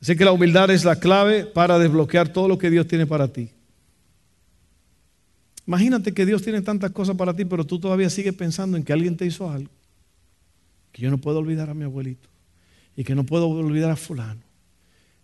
Así 0.00 0.16
que 0.16 0.24
la 0.24 0.32
humildad 0.32 0.70
es 0.70 0.84
la 0.84 0.96
clave 0.96 1.44
para 1.44 1.78
desbloquear 1.78 2.32
todo 2.32 2.48
lo 2.48 2.58
que 2.58 2.70
Dios 2.70 2.88
tiene 2.88 3.06
para 3.06 3.28
ti. 3.28 3.50
Imagínate 5.66 6.12
que 6.12 6.26
Dios 6.26 6.42
tiene 6.42 6.62
tantas 6.62 6.90
cosas 6.90 7.16
para 7.16 7.36
ti, 7.36 7.44
pero 7.44 7.64
tú 7.64 7.78
todavía 7.78 8.10
sigues 8.10 8.34
pensando 8.34 8.76
en 8.76 8.82
que 8.82 8.92
alguien 8.92 9.16
te 9.16 9.26
hizo 9.26 9.48
algo 9.48 9.70
que 10.92 11.02
yo 11.02 11.10
no 11.10 11.18
puedo 11.18 11.38
olvidar 11.38 11.70
a 11.70 11.74
mi 11.74 11.84
abuelito 11.84 12.28
y 12.96 13.04
que 13.04 13.14
no 13.14 13.24
puedo 13.24 13.48
olvidar 13.48 13.90
a 13.90 13.96
fulano 13.96 14.42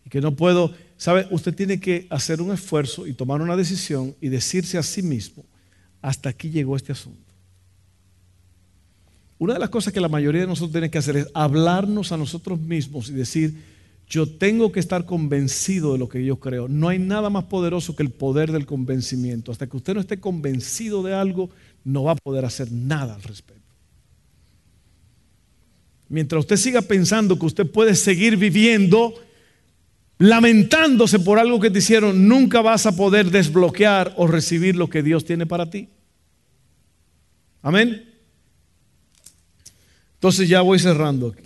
y 0.04 0.08
que 0.08 0.20
no 0.20 0.36
puedo, 0.36 0.72
¿sabe? 0.96 1.26
Usted 1.30 1.54
tiene 1.54 1.80
que 1.80 2.06
hacer 2.10 2.40
un 2.40 2.52
esfuerzo 2.52 3.06
y 3.06 3.12
tomar 3.12 3.42
una 3.42 3.56
decisión 3.56 4.14
y 4.20 4.28
decirse 4.28 4.78
a 4.78 4.82
sí 4.82 5.02
mismo, 5.02 5.44
hasta 6.00 6.28
aquí 6.28 6.50
llegó 6.50 6.76
este 6.76 6.92
asunto. 6.92 7.20
Una 9.38 9.54
de 9.54 9.58
las 9.58 9.68
cosas 9.68 9.92
que 9.92 10.00
la 10.00 10.08
mayoría 10.08 10.42
de 10.42 10.46
nosotros 10.46 10.72
tiene 10.72 10.90
que 10.90 10.98
hacer 10.98 11.16
es 11.16 11.28
hablarnos 11.34 12.12
a 12.12 12.16
nosotros 12.16 12.58
mismos 12.60 13.10
y 13.10 13.12
decir, 13.12 13.54
yo 14.08 14.28
tengo 14.28 14.70
que 14.70 14.80
estar 14.80 15.04
convencido 15.04 15.92
de 15.92 15.98
lo 15.98 16.08
que 16.08 16.24
yo 16.24 16.38
creo. 16.38 16.68
No 16.68 16.88
hay 16.88 16.98
nada 16.98 17.28
más 17.28 17.44
poderoso 17.44 17.96
que 17.96 18.04
el 18.04 18.10
poder 18.10 18.52
del 18.52 18.64
convencimiento. 18.64 19.50
Hasta 19.50 19.66
que 19.66 19.76
usted 19.76 19.94
no 19.94 20.00
esté 20.00 20.20
convencido 20.20 21.02
de 21.02 21.14
algo, 21.14 21.50
no 21.84 22.04
va 22.04 22.12
a 22.12 22.16
poder 22.16 22.44
hacer 22.44 22.70
nada 22.70 23.16
al 23.16 23.22
respecto. 23.22 23.65
Mientras 26.08 26.40
usted 26.40 26.56
siga 26.56 26.82
pensando 26.82 27.38
que 27.38 27.46
usted 27.46 27.66
puede 27.66 27.94
seguir 27.94 28.36
viviendo 28.36 29.14
lamentándose 30.18 31.18
por 31.18 31.38
algo 31.38 31.60
que 31.60 31.70
te 31.70 31.80
hicieron, 31.80 32.28
nunca 32.28 32.62
vas 32.62 32.86
a 32.86 32.96
poder 32.96 33.30
desbloquear 33.30 34.14
o 34.16 34.26
recibir 34.26 34.76
lo 34.76 34.88
que 34.88 35.02
Dios 35.02 35.24
tiene 35.24 35.46
para 35.46 35.68
ti. 35.68 35.88
Amén. 37.62 38.12
Entonces 40.14 40.48
ya 40.48 40.62
voy 40.62 40.78
cerrando 40.78 41.28
aquí. 41.28 41.42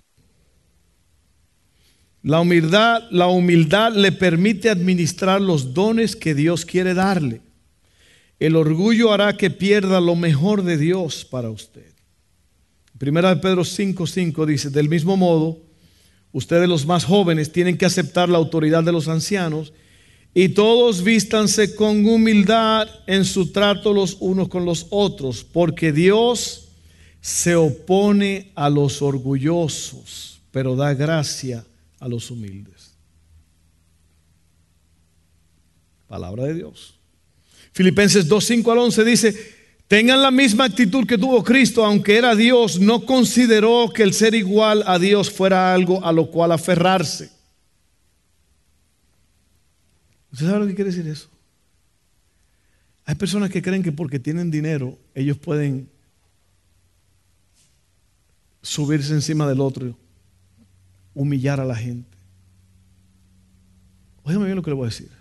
La 2.23 2.41
humildad, 2.41 3.03
la 3.11 3.29
humildad 3.29 3.95
le 3.95 4.13
permite 4.13 4.69
administrar 4.69 5.41
los 5.41 5.73
dones 5.73 6.15
que 6.15 6.35
Dios 6.35 6.67
quiere 6.67 6.93
darle. 6.93 7.41
El 8.39 8.57
orgullo 8.57 9.13
hará 9.13 9.37
que 9.37 9.51
pierda 9.51 10.01
lo 10.01 10.17
mejor 10.17 10.63
de 10.63 10.77
Dios 10.77 11.25
para 11.25 11.51
usted. 11.51 11.90
Primera 13.01 13.35
de 13.35 13.41
Pedro 13.41 13.65
5:5 13.65 14.45
dice, 14.45 14.69
del 14.69 14.91
mismo 14.91 15.17
modo, 15.17 15.59
ustedes 16.33 16.69
los 16.69 16.85
más 16.85 17.07
jóvenes 17.07 17.51
tienen 17.51 17.79
que 17.79 17.87
aceptar 17.87 18.29
la 18.29 18.37
autoridad 18.37 18.85
de 18.85 18.93
los 18.93 19.09
ancianos 19.09 19.73
y 20.35 20.51
todos 20.51 21.03
vístanse 21.03 21.75
con 21.75 22.05
humildad 22.05 22.91
en 23.07 23.25
su 23.25 23.53
trato 23.53 23.95
los 23.95 24.19
unos 24.21 24.51
con 24.51 24.67
los 24.67 24.87
otros, 24.91 25.45
porque 25.45 25.93
Dios 25.93 26.69
se 27.23 27.57
opone 27.57 28.53
a 28.55 28.69
los 28.69 29.01
orgullosos, 29.01 30.43
pero 30.51 30.77
da 30.77 30.93
gracia 30.93 31.65
a 32.01 32.07
los 32.07 32.31
humildes. 32.31 32.93
Palabra 36.07 36.45
de 36.45 36.53
Dios. 36.53 36.97
Filipenses 37.73 38.29
2:5 38.29 38.71
al 38.71 38.79
11 38.79 39.05
dice, 39.05 39.60
Tengan 39.91 40.23
la 40.23 40.31
misma 40.31 40.67
actitud 40.67 41.05
que 41.05 41.19
tuvo 41.19 41.43
Cristo, 41.43 41.85
aunque 41.85 42.17
era 42.17 42.37
Dios, 42.37 42.79
no 42.79 43.05
consideró 43.05 43.91
que 43.93 44.05
el 44.05 44.13
ser 44.13 44.37
igual 44.37 44.85
a 44.87 45.01
Dios 45.01 45.33
fuera 45.33 45.75
algo 45.75 46.05
a 46.05 46.13
lo 46.13 46.31
cual 46.31 46.53
aferrarse. 46.53 47.29
¿Usted 50.31 50.47
sabe 50.47 50.61
lo 50.61 50.67
que 50.69 50.77
quiere 50.77 50.93
decir 50.93 51.09
eso? 51.09 51.29
Hay 53.05 53.17
personas 53.17 53.51
que 53.51 53.63
creen 53.63 53.83
que 53.83 53.91
porque 53.91 54.21
tienen 54.21 54.49
dinero, 54.49 54.97
ellos 55.13 55.37
pueden 55.37 55.91
subirse 58.63 59.13
encima 59.13 59.49
del 59.49 59.61
otro, 59.61 59.99
humillar 61.15 61.59
a 61.59 61.65
la 61.65 61.75
gente. 61.75 62.17
Óigame 64.23 64.45
bien 64.45 64.57
lo 64.57 64.63
que 64.63 64.71
le 64.71 64.77
voy 64.77 64.85
a 64.85 64.91
decir. 64.91 65.20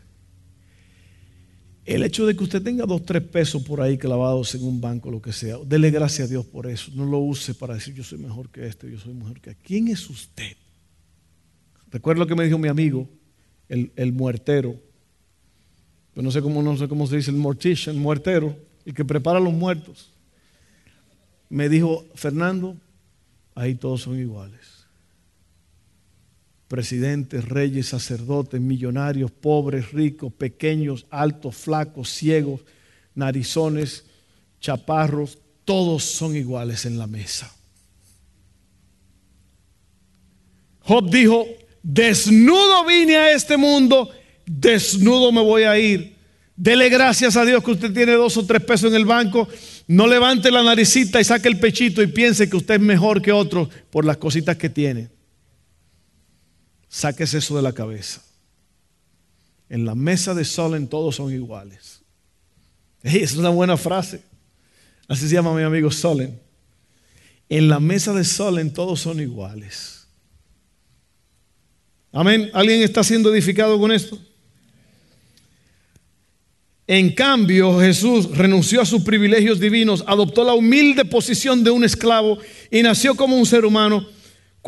El 1.90 2.04
hecho 2.04 2.28
de 2.28 2.36
que 2.36 2.44
usted 2.44 2.62
tenga 2.62 2.86
dos, 2.86 3.04
tres 3.04 3.24
pesos 3.24 3.64
por 3.64 3.82
ahí 3.82 3.98
clavados 3.98 4.54
en 4.54 4.64
un 4.64 4.80
banco, 4.80 5.10
lo 5.10 5.24
que 5.24 5.34
sea, 5.34 5.58
dele 5.66 5.90
gracias 5.90 6.28
a 6.28 6.30
Dios 6.30 6.46
por 6.46 6.68
eso. 6.68 6.92
No 6.94 7.04
lo 7.04 7.18
use 7.18 7.56
para 7.56 7.74
decir 7.74 7.96
yo 7.96 8.04
soy 8.04 8.20
mejor 8.20 8.48
que 8.50 8.68
este, 8.68 8.92
yo 8.92 9.00
soy 9.00 9.16
mejor 9.16 9.42
que 9.42 9.56
¿Quién 9.56 9.88
es 9.88 10.08
usted? 10.08 10.56
Recuerdo 11.90 12.20
lo 12.20 12.28
que 12.28 12.36
me 12.36 12.44
dijo 12.44 12.60
mi 12.60 12.68
amigo, 12.68 13.10
el, 13.68 13.92
el 13.96 14.14
muertero. 14.14 14.76
Yo 16.16 16.22
no 16.22 16.30
sé 16.30 16.44
cómo, 16.44 16.62
no 16.62 16.78
sé 16.78 16.88
cómo 16.88 17.08
se 17.08 17.16
dice 17.16 17.32
el 17.32 17.38
mortician, 17.38 17.96
el 17.96 18.02
muertero, 18.04 18.56
el 18.86 18.94
que 18.94 19.04
prepara 19.04 19.40
a 19.40 19.42
los 19.42 19.54
muertos. 19.54 20.12
Me 21.50 21.70
dijo, 21.70 22.06
Fernando, 22.14 22.78
ahí 23.56 23.74
todos 23.74 24.04
son 24.04 24.20
iguales 24.20 24.79
presidentes, 26.70 27.46
reyes, 27.50 27.88
sacerdotes, 27.88 28.62
millonarios, 28.62 29.32
pobres, 29.32 29.92
ricos, 29.92 30.32
pequeños, 30.32 31.08
altos, 31.10 31.56
flacos, 31.56 32.10
ciegos, 32.10 32.62
narizones, 33.16 34.06
chaparros, 34.62 35.40
todos 35.66 36.04
son 36.04 36.36
iguales 36.36 36.86
en 36.86 37.00
la 37.00 37.08
mesa. 37.08 37.52
Job 40.82 41.10
dijo, 41.10 41.46
desnudo 41.82 42.86
vine 42.86 43.18
a 43.18 43.32
este 43.34 43.58
mundo, 43.58 44.10
desnudo 44.46 45.32
me 45.32 45.42
voy 45.42 45.64
a 45.64 45.78
ir. 45.78 46.16
Dele 46.56 46.90
gracias 46.90 47.36
a 47.36 47.46
Dios 47.46 47.64
que 47.64 47.72
usted 47.72 47.94
tiene 47.94 48.12
dos 48.12 48.38
o 48.38 48.46
tres 48.46 48.64
pesos 48.64 48.92
en 48.92 48.96
el 48.96 49.06
banco. 49.06 49.48
No 49.88 50.06
levante 50.06 50.52
la 50.52 50.62
naricita 50.62 51.20
y 51.20 51.24
saque 51.24 51.48
el 51.48 51.60
pechito 51.60 52.04
y 52.04 52.08
piense 52.08 52.48
que 52.48 52.58
usted 52.58 52.76
es 52.76 52.82
mejor 52.82 53.24
que 53.24 53.32
otro 53.32 53.68
por 53.90 54.06
las 54.06 54.18
cositas 54.18 54.56
que 54.58 54.70
tiene. 54.70 55.10
Sáquese 56.90 57.38
eso 57.38 57.56
de 57.56 57.62
la 57.62 57.72
cabeza. 57.72 58.22
En 59.70 59.86
la 59.86 59.94
mesa 59.94 60.34
de 60.34 60.44
Solen 60.44 60.88
todos 60.88 61.16
son 61.16 61.32
iguales. 61.32 62.02
es 63.04 63.36
una 63.36 63.50
buena 63.50 63.78
frase. 63.78 64.22
Así 65.08 65.28
se 65.28 65.36
llama 65.36 65.54
mi 65.54 65.62
amigo 65.62 65.92
Solen. 65.92 66.40
En 67.48 67.70
la 67.70 67.80
mesa 67.80 68.14
de 68.14 68.24
Solen 68.24 68.74
todos 68.74 69.00
son 69.00 69.20
iguales. 69.20 70.08
Amén. 72.12 72.50
¿Alguien 72.54 72.82
está 72.82 73.04
siendo 73.04 73.32
edificado 73.32 73.80
con 73.80 73.92
esto? 73.92 74.18
En 76.88 77.14
cambio, 77.14 77.80
Jesús 77.80 78.36
renunció 78.36 78.82
a 78.82 78.86
sus 78.86 79.04
privilegios 79.04 79.60
divinos, 79.60 80.04
adoptó 80.08 80.44
la 80.44 80.56
humilde 80.56 81.06
posición 81.06 81.64
de 81.64 81.70
un 81.70 81.84
esclavo 81.84 82.40
y 82.72 82.82
nació 82.82 83.14
como 83.14 83.38
un 83.38 83.46
ser 83.46 83.64
humano 83.64 84.08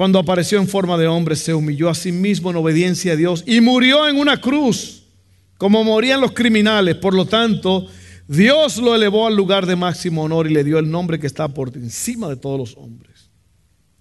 cuando 0.02 0.18
apareció 0.18 0.58
en 0.58 0.68
forma 0.68 0.98
de 0.98 1.06
hombre, 1.06 1.36
se 1.36 1.54
humilló 1.54 1.88
a 1.88 1.94
sí 1.94 2.12
mismo 2.12 2.50
en 2.50 2.56
obediencia 2.56 3.14
a 3.14 3.16
Dios 3.16 3.44
y 3.46 3.62
murió 3.62 4.10
en 4.10 4.18
una 4.18 4.42
cruz, 4.42 5.04
como 5.60 5.84
morían 5.84 6.20
los 6.20 6.32
criminales. 6.32 6.96
Por 6.96 7.14
lo 7.14 7.28
tanto, 7.28 7.86
Dios 8.28 8.78
lo 8.78 8.96
elevó 8.96 9.28
al 9.28 9.36
lugar 9.36 9.68
de 9.68 9.76
máximo 9.76 10.24
honor 10.24 10.50
y 10.50 10.56
le 10.56 10.64
dio 10.64 10.80
el 10.80 10.90
nombre 10.90 11.20
que 11.20 11.28
está 11.28 11.50
por 11.50 11.78
encima 11.78 12.30
de 12.30 12.36
todos 12.36 12.58
los 12.58 12.78
hombres. 12.78 13.30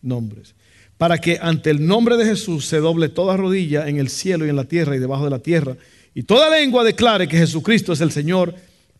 Nombres. 0.00 0.54
Para 0.96 1.18
que 1.18 1.38
ante 1.38 1.68
el 1.68 1.86
nombre 1.86 2.16
de 2.16 2.24
Jesús 2.24 2.64
se 2.64 2.78
doble 2.78 3.10
toda 3.10 3.36
rodilla 3.36 3.86
en 3.86 3.98
el 3.98 4.08
cielo 4.08 4.46
y 4.46 4.48
en 4.48 4.56
la 4.56 4.64
tierra 4.64 4.96
y 4.96 5.00
debajo 5.00 5.24
de 5.24 5.30
la 5.30 5.40
tierra, 5.40 5.76
y 6.14 6.22
toda 6.22 6.48
lengua 6.48 6.82
declare 6.82 7.28
que 7.28 7.36
Jesucristo 7.36 7.92
es 7.92 8.00
el 8.00 8.10
Señor 8.10 8.54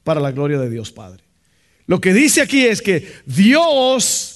para 0.05 0.21
la 0.21 0.33
gloria 0.33 0.59
de 0.59 0.69
Dios 0.69 0.93
Padre. 0.93 1.25
Lo 1.87 1.99
que 1.99 2.13
dice 2.13 2.43
aquí 2.43 2.67
es 2.67 2.83
que 2.83 3.11
Dios 3.25 4.30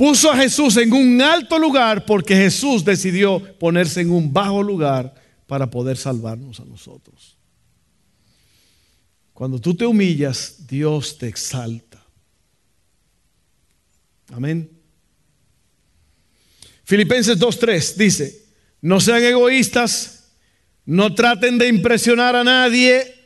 puso 0.00 0.32
a 0.32 0.36
Jesús 0.38 0.78
en 0.78 0.94
un 0.94 1.20
alto 1.20 1.58
lugar 1.58 2.06
porque 2.06 2.34
Jesús 2.34 2.82
decidió 2.82 3.38
ponerse 3.58 4.00
en 4.00 4.10
un 4.10 4.32
bajo 4.32 4.62
lugar 4.62 5.14
para 5.46 5.70
poder 5.70 5.98
salvarnos 5.98 6.58
a 6.58 6.64
nosotros. 6.64 7.36
Cuando 9.34 9.60
tú 9.60 9.74
te 9.74 9.84
humillas, 9.84 10.66
Dios 10.66 11.18
te 11.18 11.28
exalta. 11.28 12.02
Amén. 14.32 14.70
Filipenses 16.84 17.38
2.3 17.38 17.94
dice, 17.96 18.46
no 18.80 19.00
sean 19.00 19.22
egoístas, 19.22 20.32
no 20.86 21.14
traten 21.14 21.58
de 21.58 21.68
impresionar 21.68 22.36
a 22.36 22.42
nadie, 22.42 23.16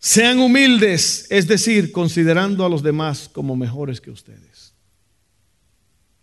sean 0.00 0.40
humildes, 0.40 1.28
es 1.30 1.46
decir, 1.46 1.92
considerando 1.92 2.66
a 2.66 2.68
los 2.68 2.82
demás 2.82 3.30
como 3.32 3.54
mejores 3.54 4.00
que 4.00 4.10
ustedes. 4.10 4.47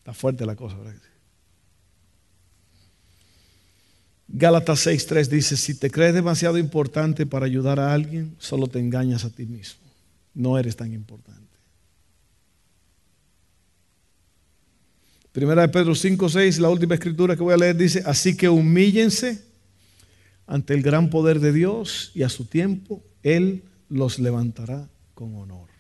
Está 0.06 0.14
fuerte 0.14 0.46
la 0.46 0.56
cosa, 0.56 0.78
¿verdad? 0.78 1.02
Gálatas 4.28 4.86
6:3 4.86 5.28
dice, 5.28 5.58
si 5.58 5.74
te 5.74 5.90
crees 5.90 6.14
demasiado 6.14 6.60
importante 6.60 7.26
para 7.26 7.48
ayudar 7.48 7.80
a 7.80 7.92
alguien, 7.92 8.36
solo 8.38 8.68
te 8.68 8.78
engañas 8.78 9.26
a 9.26 9.32
ti 9.32 9.48
mismo. 9.48 9.82
No 10.36 10.60
eres 10.60 10.76
tan 10.76 10.94
importante. 10.94 11.42
Primera 15.32 15.64
de 15.64 15.70
Pedro 15.70 15.96
5:6, 15.96 16.60
la 16.60 16.70
última 16.70 16.94
escritura 16.94 17.36
que 17.36 17.42
voy 17.42 17.56
a 17.56 17.58
leer 17.58 17.76
dice, 17.76 18.04
así 18.06 18.38
que 18.38 18.48
humíllense 18.48 19.44
ante 20.46 20.76
el 20.76 20.84
gran 20.84 21.10
poder 21.10 21.40
de 21.40 21.52
Dios 21.52 22.12
y 22.14 22.22
a 22.22 22.30
su 22.30 22.46
tiempo 22.46 23.04
Él 23.24 23.64
los 23.90 24.20
levantará 24.20 24.88
con 25.16 25.34
honor. 25.34 25.75